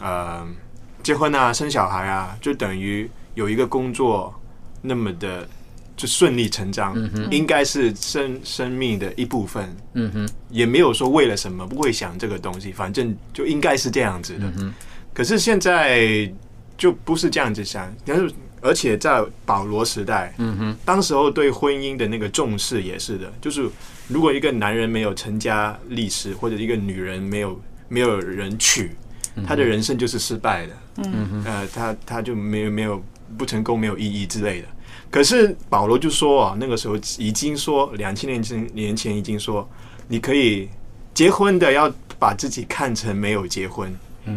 [0.00, 0.46] 呃，
[1.02, 4.34] 结婚啊，生小孩啊，就等于有一个工作
[4.80, 5.48] 那么的
[5.96, 9.74] 就顺理成章，嗯应该是生生命的一部分。
[9.94, 14.52] 嗯哼，也没有说为了什么，不会想这个东西，反正就应该是这样子的。
[14.58, 14.72] 嗯，
[15.12, 16.30] 可是现在
[16.76, 23.68] 就不是这样子想，但是而且在保罗时代，嗯哼，当时候对婚姻的那个重视也是的，就是
[24.08, 28.90] 如果一个男人没有成家立室，或者一个女人没有没有人娶，
[29.46, 30.72] 他的人生就是失败的。
[31.04, 31.42] 嗯。
[31.44, 33.02] 呃，他他就没有没有
[33.36, 34.68] 不成功，没有意义之类的。
[35.10, 39.68] 可是保罗就说啊，那个时候已经说两千年前年前已经说，
[40.08, 40.68] 你可以
[41.12, 43.94] 结婚的要把自己看成没有结婚，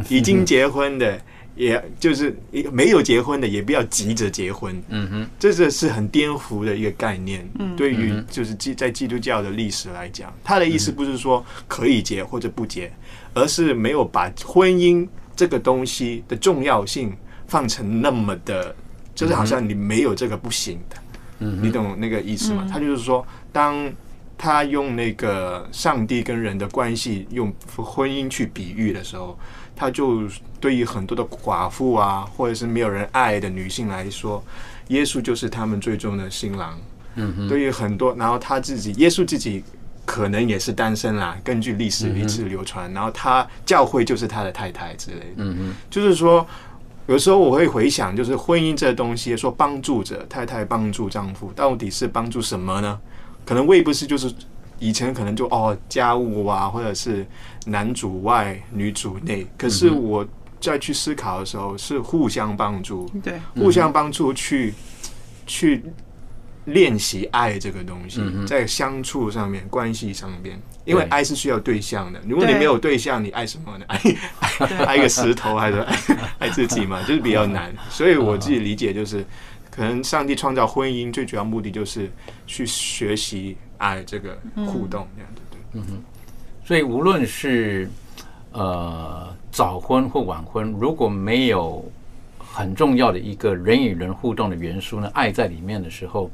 [0.10, 1.22] 已经结婚的，
[1.56, 2.38] 也就是
[2.74, 4.76] 没有结婚的也不要急着结婚。
[4.89, 7.50] 嗯哼，这个是很颠覆的一个概念。
[7.60, 12.91] 嗯对于就是基在基督教的历史来讲，他的意思不是说可以结或者不结，
[13.34, 17.16] 而是没有把婚姻这个东西的重要性
[17.48, 18.76] 放成那么的，
[19.16, 20.97] 就是好像你没有这个不行的。
[21.39, 22.63] 嗯你懂那个意思吗？
[22.66, 23.91] 嗯他就是说，当
[24.38, 29.38] 他用那个上帝跟人的关系用婚姻去比喻的时候，
[29.76, 30.24] 他就
[30.59, 34.43] 对于很多的寡妇啊，或者是没有人爱的女性来说，
[34.89, 36.78] 耶稣就是他们最终的新郎。
[37.16, 39.63] 嗯哼，对于很多，然后他自己，耶稣自己
[40.05, 45.26] 可能也是单身啦，根据历史一直流传，然后他教会就是他的太太之类的。
[45.38, 46.45] 嗯嗯，就是说，
[47.08, 52.99] 有时候我会回想，就是婚姻这东西，说帮助者太太帮助丈夫，到底是帮助什么呢？
[53.45, 54.34] 可能未不是就是
[54.80, 57.26] 以前可能就哦家务啊，或者是
[57.68, 60.26] 男主外女主内，可是我
[60.60, 64.74] 再去思考的时候，是互相帮助，对，互相帮助去
[65.45, 65.84] 去
[66.66, 72.22] 练习爱这个东西在相处上面、关系上面，因为爱是需要对象的。
[72.28, 73.86] 如果你没有对象，你爱什么呢？
[73.90, 75.98] 爱爱一个石头，还是爱
[76.40, 77.02] 爱自己嘛？
[77.04, 77.74] 就是比较难。
[77.90, 79.26] 所以我自己理解就是，
[79.70, 82.10] 可能上帝创造婚姻最主要目的就是
[82.48, 85.42] 去学习爱这个互动这样子。
[85.52, 86.04] 对，嗯哼
[86.64, 87.90] 所以无论是
[88.52, 91.84] 呃早婚或晚婚，如果没有
[92.38, 96.32] 很重要的一个人与人互动的元素呢，爱在里面的时候，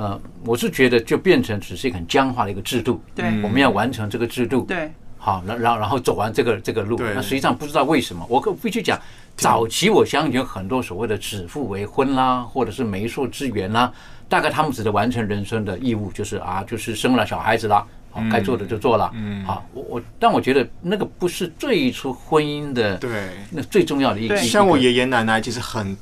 [0.00, 3.02] 呃，我是觉得就变成只是一个很僵化的一个制度。
[3.14, 8.98] 对嗯我们要完成这个制度，对，好，然然然后走完这个这个路，对那实际上不知道为什么，我可必须讲，
[9.36, 13.92] 早期我相信有很多所谓的指腹为婚啦，或者是媒妁之言啦，
[14.26, 23.28] 大概他们只能完成人生的义务，就是啊，就是生了小孩子啦，好，该做的就做了，嗯好，我我，但我觉得那个不是最初婚姻的对。
[23.50, 25.96] 那最重要的一个，对一个像我爷爷奶奶其实很啊，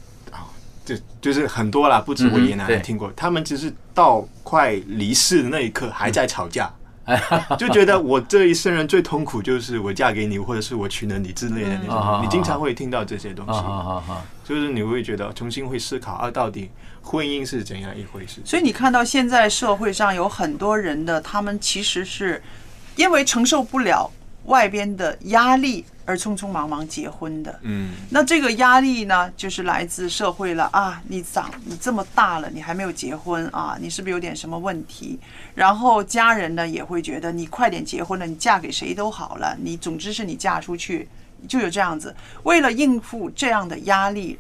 [0.89, 6.73] 就就是很多啦，不止我爷爷奶奶听过，他们只是到快离世的那一刻还在吵架，
[7.59, 12.23] 就觉得我这一生人最痛苦就是我嫁给你，或者是我娶了你之类的那种。
[12.25, 13.61] 你经常会听到这些东西，
[14.45, 16.71] 就是你会觉得重新会思考啊，到底
[17.03, 18.41] 婚姻是怎样一回事？
[18.47, 22.43] 所以你看到现在社会上有很多人的，他们其实是
[22.97, 24.11] 因为承受不了
[24.49, 27.59] 外边的压力而匆匆忙忙结婚的。
[27.63, 31.01] 嗯，那这个压力呢，就是来自社会了啊！
[31.07, 33.77] 你长你这么大了，你还没有结婚啊？
[33.81, 35.19] 你是不是有点什么问题？
[35.55, 41.07] 然后家人呢也会觉得你快点结婚了，你嫁给谁都好了，你总之是你嫁出去
[41.47, 42.15] 就有这样子。
[42.45, 44.39] 为了应付这样的压力，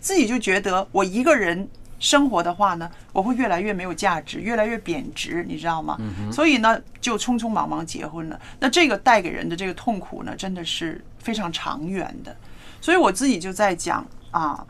[0.00, 1.68] 自己就觉得我一个人
[2.04, 5.98] 生活的话呢，我会越来越没有价值，越来越贬值，你知道吗？
[6.30, 8.38] 所以呢，就匆匆忙忙结婚了。
[8.60, 12.36] 那这个带给人的这个痛苦呢，真的是非常长远的。
[12.78, 14.66] 所以我自己就在讲啊，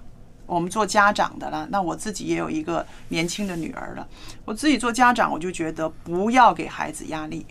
[0.47, 4.07] 我们做家长的了，那我自己也有一个年轻的女儿了。
[4.45, 7.45] 我自己做家长，我就觉得不要给孩子压力，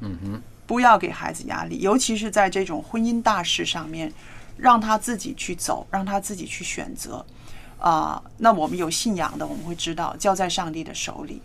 [0.00, 4.12] 嗯哼，不要给孩子压力，尤其是在这种婚姻大事上面，
[4.58, 7.24] 让他自己去走，让他自己去选择。
[7.80, 11.40] 啊、那我们有信仰的，我们会知道交在上帝的手里。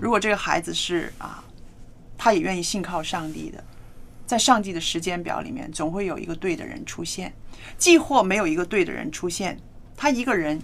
[0.00, 1.44] 如果这个孩子是啊，
[2.18, 3.62] 他也愿意信靠上帝的，
[4.26, 7.32] 在上帝的时间表里面，总会有一个对的人出现。
[7.78, 9.58] 既或没有一个对的人出现，
[9.96, 10.60] 他一个人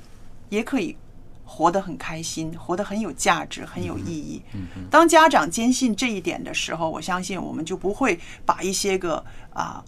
[0.49, 0.97] 也可以
[1.45, 4.43] 活得很开心，活得很有价值，很有意义。
[4.91, 9.85] 当家长坚信这一点的时候，我相信我们就不会把一些个啊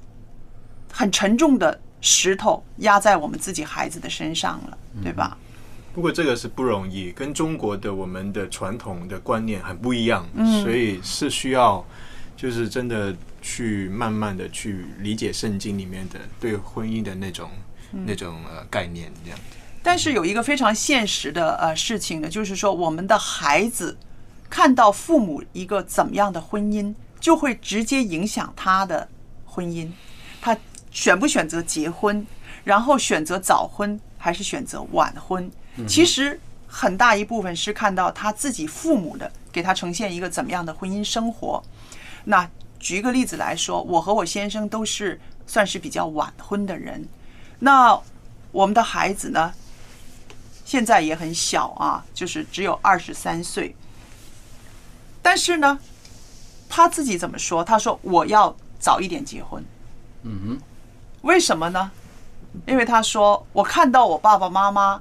[0.92, 5.36] 很沉重的石头压在我们自己孩子的身上了，对吧？
[5.94, 11.82] 不过这个是不容易，跟中国的我们的传统的观念很不一样，嗯所以是需要
[12.36, 17.48] 就是真的去慢慢的去理解圣经里面的对婚姻的那种、
[17.92, 19.56] 嗯那种呃概念这样子。
[19.82, 23.96] 但是有一个非常现实的呃事情呢，就是说我们的孩子
[24.50, 29.08] 看到父母一个怎么样的婚姻，就会直接影响他的
[29.44, 29.92] 婚姻，他
[30.94, 32.26] 选不选择结婚，
[32.62, 35.50] 然后选择早婚还是选择晚婚，
[35.86, 41.62] 其实很大一部分是看到他自己父母的给他呈现一个怎么样的婚姻生活。
[42.24, 47.06] 那举一个例子来说，我和我先生都是算是比较晚婚的人，
[47.58, 48.00] 那
[48.52, 49.52] 我们的孩子呢，
[50.64, 53.74] 现在也很小啊，就是只有二十三岁。
[55.20, 55.78] 但是呢，
[56.68, 57.64] 他自己怎么说？
[57.64, 59.64] 他说我要早一点结婚。
[60.22, 60.62] 嗯哼，
[61.24, 61.90] 为什么呢？
[62.66, 65.00] 因为他说我看到我爸爸妈妈，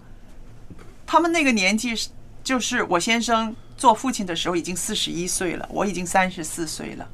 [1.05, 2.09] 他们那个年纪是，
[2.41, 7.07] 就是我先生做父亲的时候已经四十一岁了，我已经三十四岁了。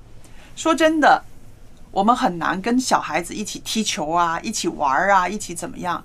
[0.56, 1.24] 说真的，
[1.90, 6.04] 我们很难跟小孩子一起踢球啊，一起玩啊，一起怎么样？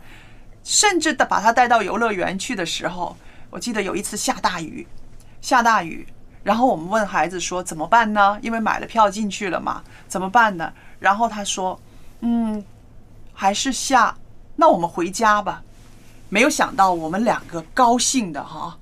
[0.64, 3.14] 甚至的把他带到游乐园去的时候，
[3.50, 4.86] 我记得有一次下大雨，
[5.42, 6.08] 下大雨，
[6.42, 8.38] 然后我们问孩子说怎么办呢？
[8.40, 10.72] 因为买了票进去了嘛，怎么办呢？
[10.98, 11.78] 然后他说，
[12.20, 12.64] 嗯，
[13.34, 14.16] 还是下，
[14.56, 15.62] 那我们回家吧。
[16.30, 18.76] 没有想到我们两个高兴的哈，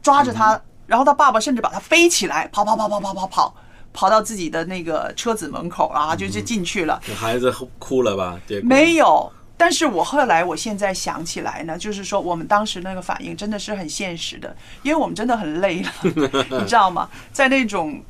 [0.00, 3.54] 抓着他，然后他爸爸甚至把他背起来，跑跑跑跑跑跑跑，
[3.92, 7.02] 跑到自己的那个车子门口啊，就就进去了。
[7.16, 8.40] 孩子哭了吧？
[8.62, 15.90] 没有，但是我后来我现在想起来呢，就是说我们当时那个反应真的是很现实的，因为我们真的很累了，
[16.60, 17.08] 你知道吗？
[17.32, 18.02] 在那种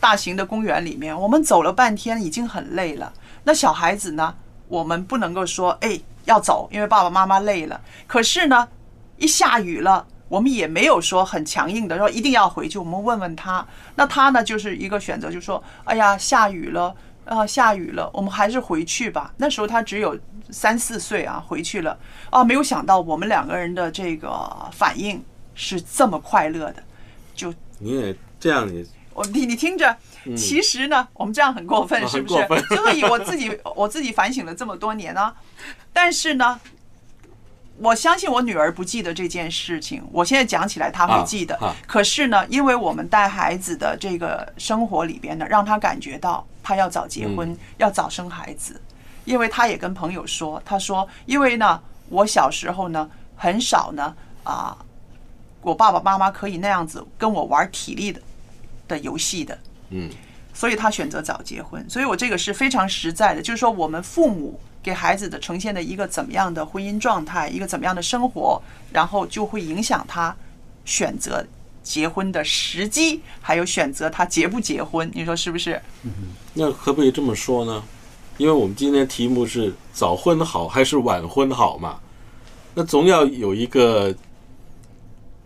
[0.00, 3.10] 大型的公园里面，我们走了半天，已经很累了。
[3.44, 4.34] 那小孩子呢，
[4.74, 7.80] 我们不能够说哎要走，因为爸爸妈妈累了。
[8.06, 8.68] 可是呢，
[9.18, 10.06] 一下雨了。
[10.26, 13.64] 我们也没有说很强硬的说一定要回去，我们问问他，
[13.94, 16.92] 那他呢就是一个选择，就说哎呀下雨了
[17.24, 19.32] 啊下雨了，我们还是回去吧。
[19.36, 20.18] 那时候他只有
[20.50, 21.96] 三四岁啊，回去了
[22.30, 25.22] 啊，没有想到我们两个人的这个反应
[25.54, 26.82] 是这么快乐的，
[27.34, 28.84] 就你也这样你
[29.14, 29.96] 我你你听着，
[30.36, 32.46] 其实呢我们这样很过分是不是？
[32.76, 35.34] 所以我自己我自己反省了这么多年啊，
[35.92, 36.60] 但是呢。
[37.76, 41.58] 我相信我女儿不记得这件事情，我现在讲起来她会记得。
[41.88, 48.80] 可是呢，因为我们带孩子的这个生活里边呢，让她感觉到她要早结婚，要早生孩子。
[49.24, 54.78] 因为她也跟朋友说，她说，因为呢，我小时候呢，很少呢啊，
[55.60, 58.22] 我爸爸妈妈可以那样子跟我玩体力的
[58.88, 59.58] 的游戏的。
[59.90, 60.10] 嗯，
[60.52, 61.84] 所以他选择早结婚。
[61.88, 64.60] 所以我这个是非常实在的，就是说我们父母。
[64.84, 68.60] 给孩子的呈现的一个怎么样的婚姻状态，一个怎么样的生活，
[68.92, 70.36] 然后就会影响他
[70.84, 71.42] 选择
[71.82, 75.80] 结婚的时机，还有选择他结不结婚，你说是不是？
[76.02, 76.10] 嗯
[76.52, 77.82] 那可不可以这么说呢？
[78.36, 81.98] 因为我们今天题目是早婚好还是晚婚好嘛？
[82.74, 84.14] 那总要有一个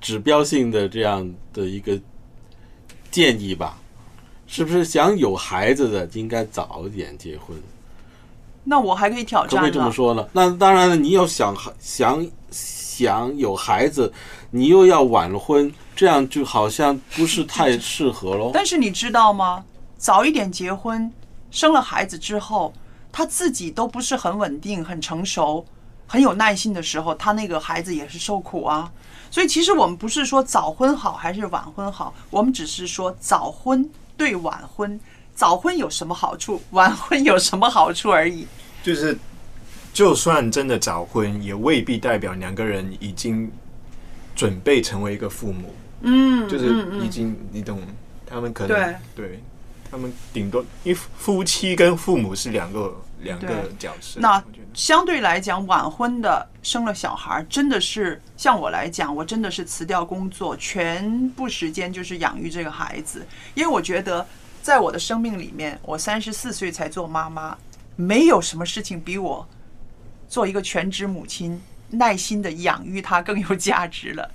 [0.00, 1.96] 指标性的这样的一个
[3.10, 3.78] 建议吧？
[4.46, 7.56] 是不是想有孩子的应该早一点结婚？
[8.64, 9.50] 那我还可以挑战。
[9.50, 10.26] 可不可以这么说呢？
[10.32, 14.12] 那当然了，你要想想想有孩子，
[14.50, 18.50] 你又要晚婚，这样就好像不是太适合喽。
[18.52, 19.64] 但是你知道吗？
[19.96, 21.12] 早一点结婚，
[21.50, 22.72] 生了孩子之后，
[23.12, 25.64] 他自己都不是很稳定、很成熟、
[26.06, 28.90] 很有耐心的时候，他那个孩子也是受苦啊。
[29.30, 34.98] 所以其实我们不是说早婚好还是晚婚好，我们只是说早婚对晚婚。
[35.34, 36.60] 早婚有什么好处？
[36.70, 38.44] 晚婚有什么好处而已。
[38.82, 39.16] 就是，
[39.92, 43.48] 就算真的早婚，也未必代表两个人已经
[44.34, 45.72] 准备成为一个父母。
[46.00, 47.80] 嗯，就是已经，你懂？
[48.26, 49.40] 他们可能对，
[49.90, 54.20] 他们顶多因为夫妻跟父母是两个两个角色。
[54.20, 54.42] 那
[54.74, 64.26] 相对来讲，晚婚的生了小孩，真的是像我来讲，我真的是辞掉工作，全部时间就是养育这个孩子，因为我觉得。
[64.60, 67.56] 在我的生命里面，我三十四岁才做妈妈，
[67.96, 69.48] 没有什么事情比我
[70.28, 71.58] 做一个全职母亲，
[71.88, 74.30] 耐心的养育他更有价值了。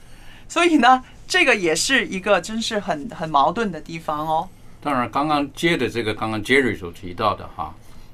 [0.48, 4.50] 所以呢，这个也是一个真是很很矛盾的地方哦。
[4.84, 7.74] 当然，刚刚接的这个，刚刚 Jerry 所提到的哈，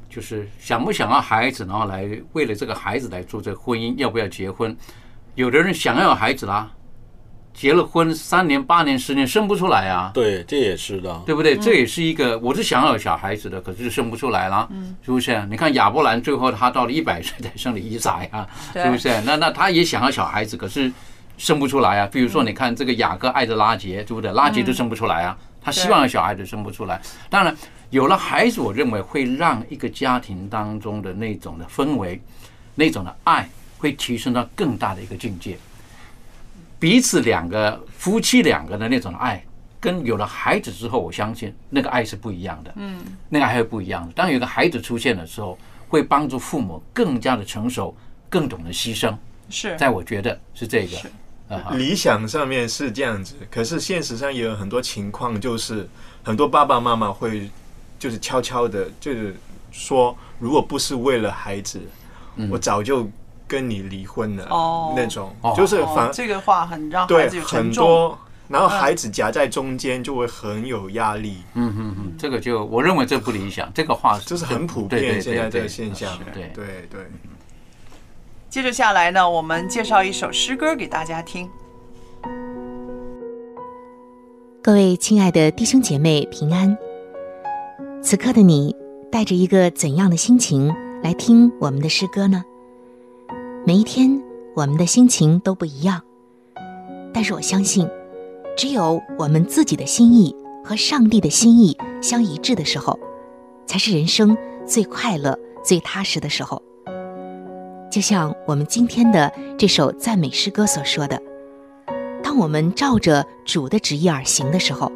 [0.10, 4.76] 就是想不想要孩子，然后来为了这个孩子来做这个婚姻，要不要结婚？
[5.36, 6.70] 有的人想要孩子啦。
[7.52, 10.12] 结了婚三年、八年、十年生不出来啊！
[10.14, 11.58] 对，这也是的，对不对？
[11.58, 14.70] 这也是一个，我是想要有小孩子的，可是生不出来啦，
[15.02, 15.46] 是不是？
[15.50, 19.10] 你看亚伯兰最后他到了一百岁 才生了伊撒呀，是不是？
[19.26, 20.90] 那那他也想要小孩子，可是
[21.38, 22.08] 生不出来啊。
[22.10, 24.32] 比如说，你看这个雅各爱的拉杰，对不对？
[24.32, 27.02] 拉杰都生不出来啊，他希望有小孩子生不出来。
[27.30, 27.56] 当然，
[27.90, 32.22] 有了孩子，我认为会让一个家庭当中的那种的氛围、
[32.76, 35.58] 那种的爱，会提升到更大的一个境界。
[36.80, 39.44] 彼此两个夫妻两个的那种爱，
[39.80, 42.72] 跟有了孩子之后，我相信那个爱是不一样的。
[42.76, 44.14] 嗯，那个爱是不一样的。
[44.14, 45.58] 当有一个孩子出现的时候，
[45.88, 47.96] 会帮助父母更加的成熟，
[48.30, 49.14] 更懂得牺牲。
[49.50, 50.98] 是，在我觉得是这个。
[51.72, 55.88] 理想上面是这样子，可是现实上也有很多情况，就是
[56.24, 57.50] 很多爸爸妈妈会
[57.98, 59.36] 就是悄悄的，就是
[59.72, 61.82] 说，如果不是为了孩子，
[62.50, 63.10] 我早就。
[63.50, 68.16] 跟你离婚了哦，那种就是反这个话很让孩子有很多，
[68.48, 71.38] 然后孩子夹在中间就会很有压力。
[71.56, 73.68] 嗯嗯嗯，这个就我认为这不理想。
[73.74, 76.16] 这个话就是很普遍现在这个现象。
[76.32, 77.10] 对对对。
[78.50, 81.48] 接着下来呢，我们介绍一首诗歌给大家听。
[84.64, 86.76] 各位亲爱的弟兄姐妹平安。
[88.02, 88.76] 此刻的你
[89.12, 90.74] 带着一个怎样的心情
[91.04, 92.44] 来听我们的诗歌呢？
[93.68, 94.20] 每一天，
[94.56, 96.02] 我们的心情都不一样，
[97.14, 97.88] 但是我相信，
[98.58, 103.00] 只有我们自己的心意和上帝的心意相一致的时候，
[103.68, 104.36] 才是人生
[104.66, 106.64] 最快乐、最踏实的时候。
[107.90, 111.20] 就像我们今天的这首赞美诗歌所说的
[112.24, 114.92] ：“当我们照着主的旨意而行的时候，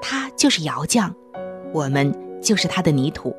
[0.00, 1.12] 他就是窑匠，
[1.72, 3.34] 我们就是他的泥土，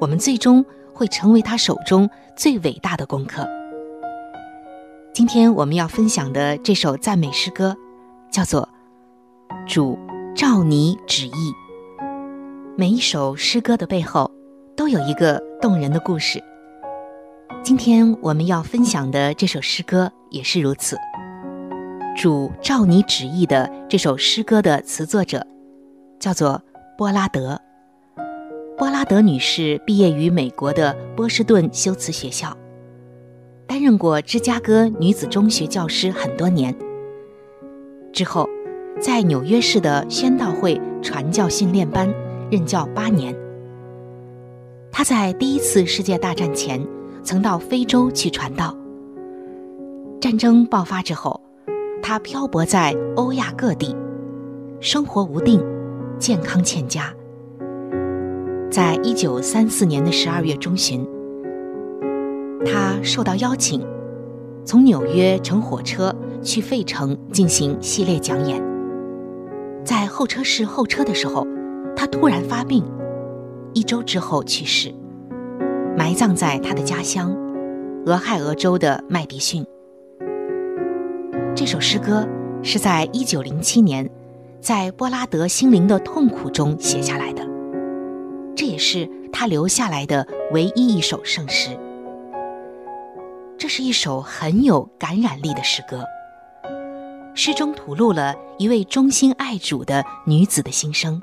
[0.00, 0.64] 我们最终
[0.94, 3.44] 会成为他手中最伟大的功课。”
[5.12, 7.76] 今天我们要分享的这首赞美诗歌，
[8.30, 8.68] 叫做
[9.66, 9.98] 《主
[10.36, 11.30] 照你旨意》。
[12.76, 14.30] 每一首诗歌的背后，
[14.76, 16.40] 都有一个动人的故事。
[17.62, 20.96] 今天我们要分享的这首诗歌也是如此。
[22.16, 25.44] 主照你旨意的这首诗歌的词作者，
[26.18, 26.62] 叫做
[26.96, 27.60] 波拉德。
[28.78, 32.56] 波拉德女士毕业于美国的波士顿修辞学校。
[33.66, 36.74] 担任过芝加哥女子中学教师很多年，
[38.12, 38.48] 之后，
[39.00, 42.12] 在纽约市的宣道会传教训练班
[42.50, 43.36] 任教八年。
[44.90, 46.84] 他在第一次世界大战前
[47.22, 48.76] 曾到非洲去传道。
[50.20, 51.40] 战争爆发之后，
[52.02, 53.96] 他漂泊在欧亚各地，
[54.80, 55.62] 生活无定，
[56.18, 57.12] 健康欠佳。
[58.70, 61.06] 在一九三四年的十二月中旬。
[62.62, 63.80] 他受到邀请，
[64.66, 68.62] 从纽约乘火车去费城进行系列讲演。
[69.82, 71.46] 在候车室候车的时候，
[71.96, 72.84] 他突然发病，
[73.72, 74.92] 一周之后去世，
[75.96, 77.36] 埋葬在他的家乡
[78.06, 79.64] 俄亥俄州的麦迪逊。
[81.54, 82.26] 这首诗歌
[82.62, 84.08] 是在一九零七年，
[84.60, 87.46] 在波拉德心灵的痛苦中写下来的，
[88.56, 91.76] 这也是他留下来的唯一一首圣诗。
[93.58, 96.04] 这是一首很有感染力的诗歌。
[97.34, 101.20] 诗中吐露了一位忠心爱主的女子的心声。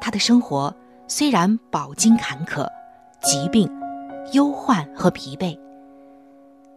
[0.00, 0.74] 她的生活
[1.06, 2.66] 虽然饱经坎坷、
[3.22, 3.70] 疾病、
[4.32, 5.58] 忧患和疲惫，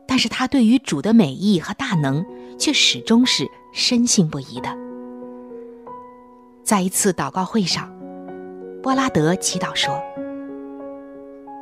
[0.05, 2.25] 但是他对于主的美意和大能
[2.57, 4.69] 却始终是深信不疑的。
[6.63, 7.91] 在一次祷告会上，
[8.81, 10.01] 波拉德祈祷说：“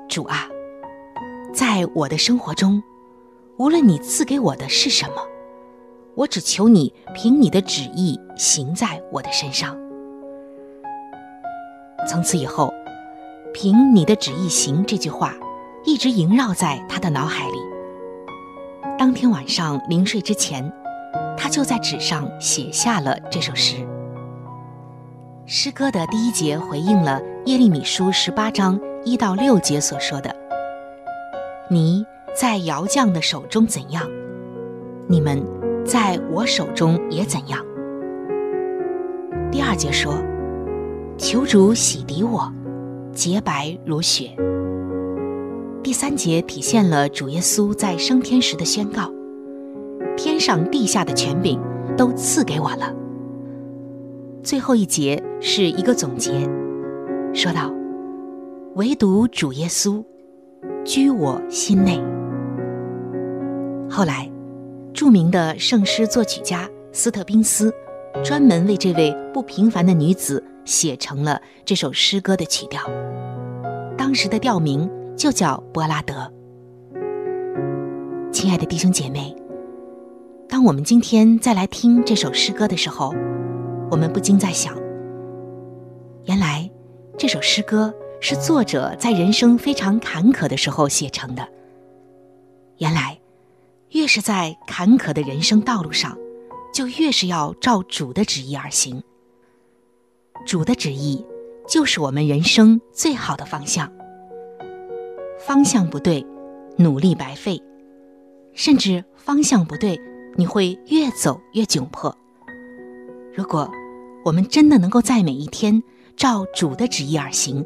[0.09, 0.47] 主啊。”
[1.53, 2.81] 在我的生活中，
[3.57, 5.15] 无论你赐给我的是什么，
[6.15, 9.77] 我只求你凭你的旨意行在我的身上。
[12.07, 12.73] 从此以后
[13.53, 15.33] ，“凭你的旨意行”这句话
[15.83, 17.57] 一直萦绕在他的脑海里。
[18.97, 20.71] 当天晚上临睡之前，
[21.37, 23.75] 他就在纸上写下了这首诗。
[25.45, 30.33] 诗歌的第一节回应了耶利米书十八章一到六节所说的。
[31.67, 34.07] 你在窑匠的手中怎样，
[35.07, 35.43] 你们
[35.83, 37.59] 在我手中也怎样。
[39.51, 40.13] 第二节说
[41.17, 42.53] ：“求主洗涤我，
[43.13, 44.29] 洁白如雪。”
[45.83, 49.11] 第三节体现了主耶稣在升天时的宣告
[50.15, 51.59] ：“天上地下的权柄
[51.97, 52.93] 都赐给我了。”
[54.43, 56.31] 最后一节是一个总结，
[57.33, 57.73] 说道
[58.75, 60.03] ：“唯独主耶稣。”
[60.83, 62.01] 居我心内。
[63.87, 64.27] 后来，
[64.93, 67.71] 著名的圣诗作曲家斯特宾斯
[68.23, 72.81] 专门为这位不平凡的女子写成了这首诗歌的曲调，
[73.97, 76.31] 当时的调名就叫《波拉德》。
[78.31, 79.35] 亲爱的弟兄姐妹，
[80.47, 83.13] 当我们今天再来听这首诗歌的时候，
[83.89, 84.75] 我们不禁在想：
[86.25, 86.69] 原来
[87.17, 87.93] 这首诗歌。
[88.23, 91.49] 是作者在人生非常坎坷的时候写成的。
[92.77, 93.19] 原来，
[93.89, 96.15] 越是在坎坷的人生道路上，
[96.71, 99.01] 就越是要照主的旨意而行。
[100.45, 101.25] 主的旨意，
[101.67, 103.91] 就是我们人生最好的方向。
[105.39, 106.25] 方向不对，
[106.77, 107.57] 努力白费；
[108.53, 109.99] 甚至方向不对，
[110.35, 112.15] 你会越走越窘迫。
[113.33, 113.69] 如果
[114.23, 115.81] 我们真的能够在每一天
[116.15, 117.65] 照主的旨意而行，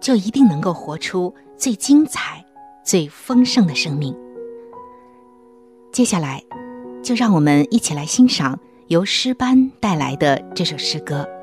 [0.00, 2.44] 就一定能够活出最精彩、
[2.84, 4.14] 最丰盛的生命。
[5.90, 6.42] 接下来，
[7.02, 8.58] 就让我们一起来欣赏
[8.88, 11.22] 由诗班带来的这首诗歌《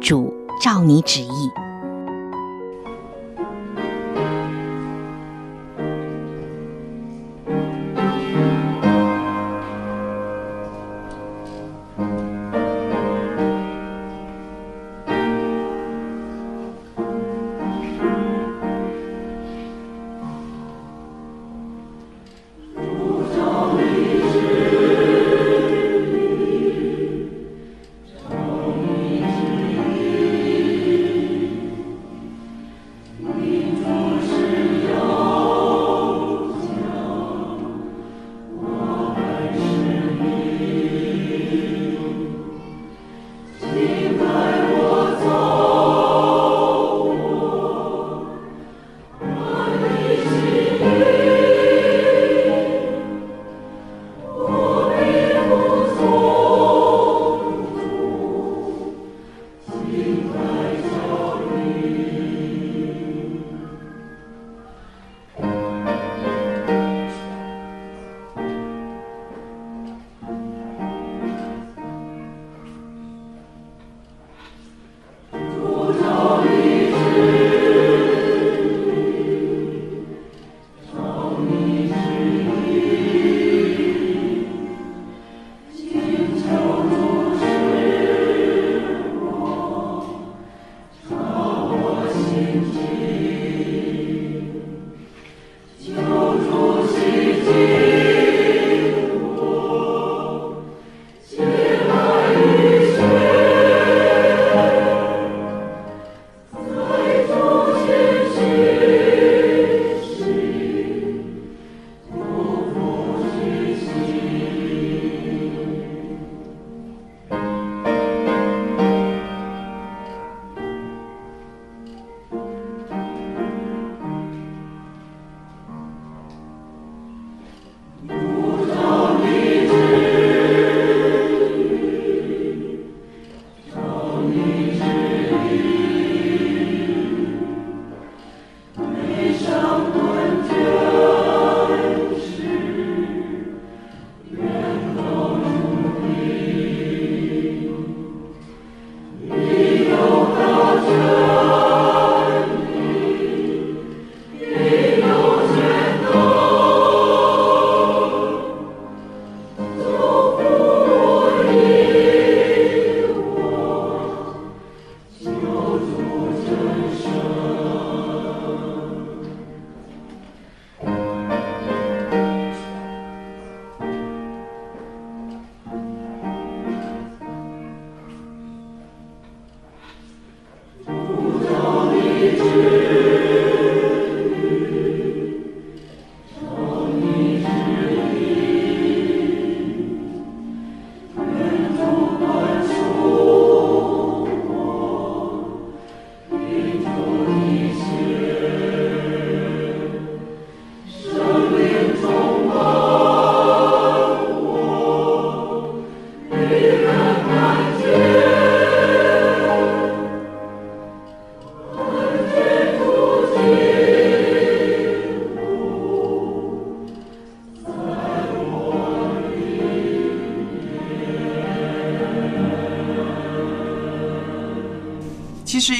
[0.00, 0.32] 主
[0.62, 1.26] 照你旨意》。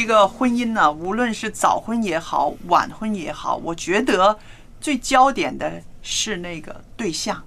[0.07, 4.38] 个婚姻呢，无论是早婚也好，晚婚也好，我觉得
[4.80, 7.42] 最焦点的是那个对象，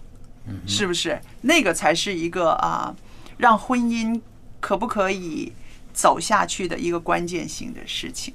[0.68, 1.20] 是不是？
[1.41, 2.93] 那个才是一个啊，
[3.38, 4.20] 让婚姻
[4.60, 5.53] 可不可以
[5.93, 8.34] 走下去的一个关键性的事情。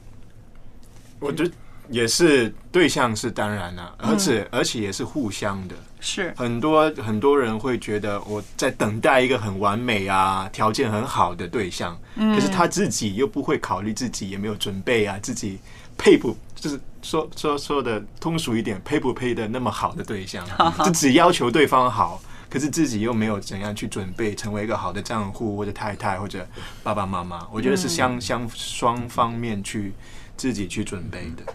[1.20, 1.52] 我觉得
[1.88, 5.74] 也是对象是当然了、而且而且也是互相的。
[6.00, 15.58] 是很多很多人会觉得我在等待一个很完美啊、条件很好的对象，可是他自己又不会考虑自己也没有准备啊，自己
[15.96, 20.46] 配不就是说说说的通俗一点，配不配的那么好的对象，
[20.84, 22.20] 就只要求对方好，
[22.50, 26.46] 可是自己又没有怎样去准备成为一个好的丈夫或者太太或者
[26.82, 29.94] 爸爸妈妈，我觉得是相相双方面去
[30.36, 31.54] 自己去准备的。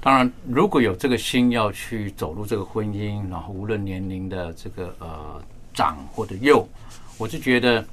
[0.00, 5.42] 当然，如果有这个心要去走入这个婚姻，然后无论年龄的这个呃
[5.74, 6.66] 长或者幼，
[7.18, 7.84] 我是觉得，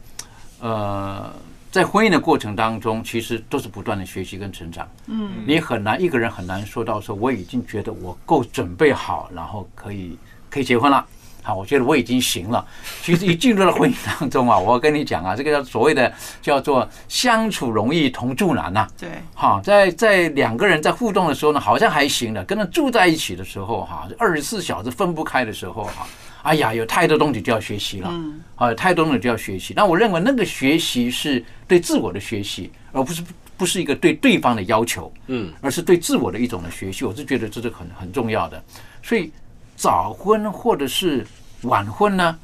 [0.59, 1.33] 呃，
[1.71, 4.87] 在婚姻的过程当中，其实都是不断的学习跟成长。
[5.07, 10.15] 嗯，你很难一个人很难说到说我已经觉得我够准备好，然后可以
[10.49, 11.05] 可以结婚了。
[11.45, 12.65] 好，我觉得我已经行了。
[13.03, 26.07] 其实一进入了婚姻当中啊， 我跟你讲啊，这个叫所谓的叫做相处容易同住难呐、对，哈，在在两个人在互动的时候呢，好像还行的，跟他住在一起的时候哈，二十四小时分不开的时候哈，
[26.41, 29.73] 哎呀，有太多东西就要学习了，嗯，啊，有太多东西就要学习。
[29.75, 33.23] 那我认为那个学习是对自我的学习，而不是
[33.55, 37.05] 不是一个对对方的要求，嗯，而是对自我的一种的学习。
[37.05, 38.61] 我是觉得这是很很重要的。
[39.01, 39.31] 所以
[39.76, 41.26] 早婚或者是
[41.63, 42.38] 晚婚呢，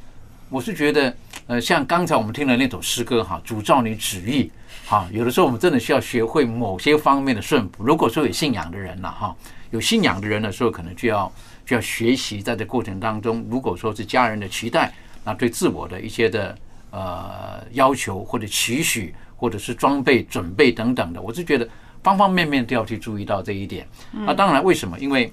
[0.49, 1.15] 我是觉得，
[1.47, 4.51] 呃，像刚才我们听的那首诗歌哈，主照你旨意，
[4.85, 7.83] 哈，有的时候我们真的需要学会某些方面的顺服。
[7.83, 9.35] 如果说有信仰的人了哈，
[9.71, 11.31] 有信仰的人的时候，可能就要
[11.65, 16.57] 就要学习在这过程当中，如果说是家人的期待，那对自我的一些的
[16.89, 21.67] 呃要求或者期许，或者是装备准备等等的，我是觉得
[22.03, 23.87] 方方面面都要去注意到这一点。
[24.11, 24.99] 那当然，为什么？
[24.99, 25.31] 因为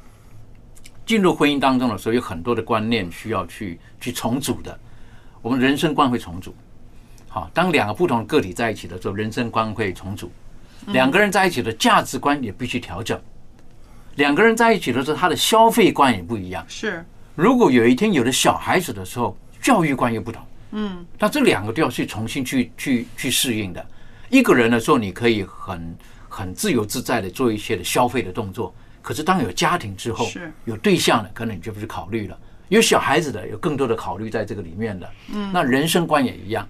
[1.08, 4.78] 进入婚姻当中的时候，有很多的观念需要去去重组的。
[5.40, 6.54] 我们人生观会重组。
[7.28, 10.30] 好，当两个不同的个体在一起的时候，人生观会重组。
[10.88, 13.18] 两个人在一起的价值观也必须调整。
[14.16, 16.62] 两个人在一起的时候，他的消费观也不一样。
[16.68, 17.02] 是，
[17.34, 20.42] 如果有一天有了小孩子的时候，教育观又不同。
[20.72, 23.86] 嗯，那这两个都要去重新去去去适应的。
[24.28, 25.96] 一个人的时候，你可以很
[26.28, 28.74] 很自由自在的做一些的消费的动作。
[29.08, 32.38] 可是当有家庭之后是，有对象了，可能你就不去考虑了。
[32.68, 35.10] 有小孩子的，有更多的考虑在这个里面的。
[35.32, 36.68] 嗯，那人生观也一样。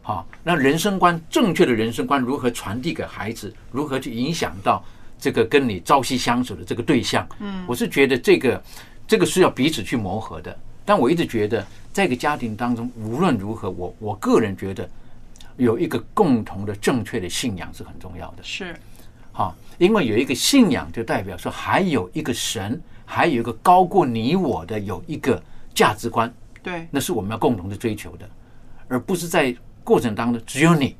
[0.00, 3.52] 好，那人生观正确的人生观如何传递给孩子？
[3.72, 4.84] 如何去影响到
[5.18, 7.28] 这个跟你朝夕相处的这个对象？
[7.40, 8.62] 嗯，我是觉得这个
[9.08, 10.56] 这个是要彼此去磨合的。
[10.84, 14.88] 但我一直觉得，在一个家庭当中，无论如何，我我个人觉得
[15.56, 18.44] 有一个共同的正确的信仰是很重要的。
[18.44, 18.76] 是，
[19.32, 25.42] 好，因为有一个信仰，就代表说还有一个神，还有一个高过你我的有一个
[25.74, 28.28] 价值观，对，那是我们要共同的追求的，
[28.88, 30.96] 而不是在过程当中只有你，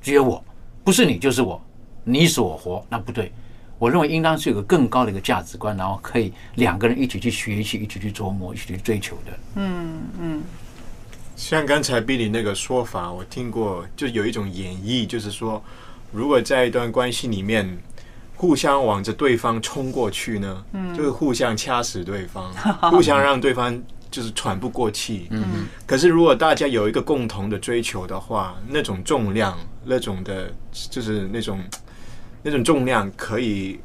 [0.00, 0.44] 只有我，
[0.84, 1.60] 不是你就是我，
[2.04, 3.32] 你死我活，那不对。
[3.78, 9.32] 我认为应当是有个更高的一个价值观，然后可以两个人一起去学习，一起去琢磨，一起去追求的。
[9.54, 10.42] 嗯嗯，
[11.34, 15.64] 像刚才 Billy 那个说法，我听过，就有一种演绎，就是说，
[16.12, 17.78] 如果在一段关系里面，
[18.36, 22.52] 互相往着对方冲过去呢，嗯，就是互相掐死对方，
[22.90, 25.26] 互相让对方就是喘不过气。
[25.30, 31.60] 嗯，可是如果大家有一个共同的追求的话，那种重量，那种的，就是那种
[32.42, 33.78] 那种重量，可以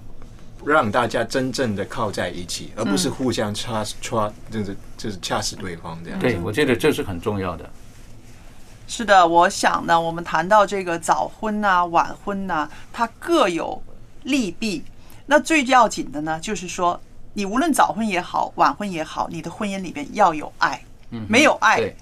[0.66, 6.20] 让大家真正的靠在一起，而不是互相掐掐，就是就是掐死对方这样。
[6.20, 7.70] 对，我觉得这是很重要的。
[8.88, 13.82] 是的，我想呢，我们谈到这个早婚呐、晚婚呐、它各有
[14.24, 14.84] 利弊。
[15.26, 17.02] 那最要紧的呢，就是说，
[17.34, 20.80] 你无论早婚也好，晚婚也好，你的婚姻里边要有爱，
[21.28, 21.94] 没有爱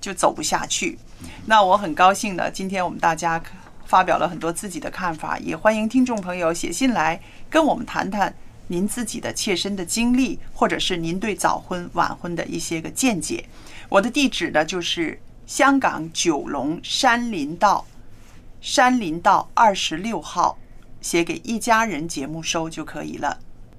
[0.00, 0.98] 就走不下去。
[1.44, 3.40] 那我很高兴呢，今天我们大家
[3.84, 8.34] 发表了很多自己的看法，也欢迎听众朋友写信来跟我们谈谈
[8.68, 13.44] 您自己的切身的经历，或者是您对早婚晚婚的一些个见解。
[13.90, 17.86] 我的地址呢就是香港九龙山林道
[18.60, 20.58] 山林道二十六号，
[21.00, 23.38] 写给一家人节目收就可以了。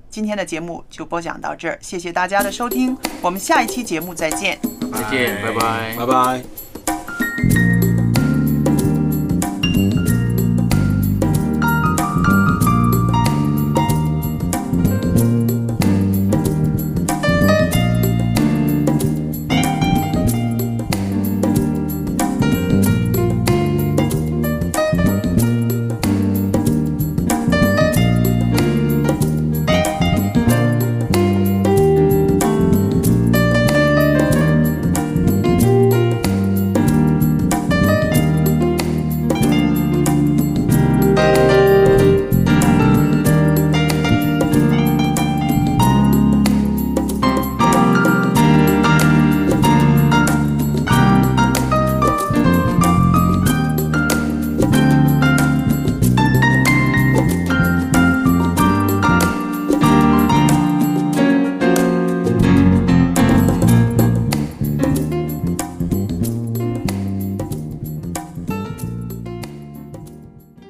[0.10, 4.58] 今天的节目就播讲到这儿，谢谢大家的收听，我们下一期节目再见。
[4.94, 5.96] 再见，拜拜。
[5.98, 7.67] 拜拜。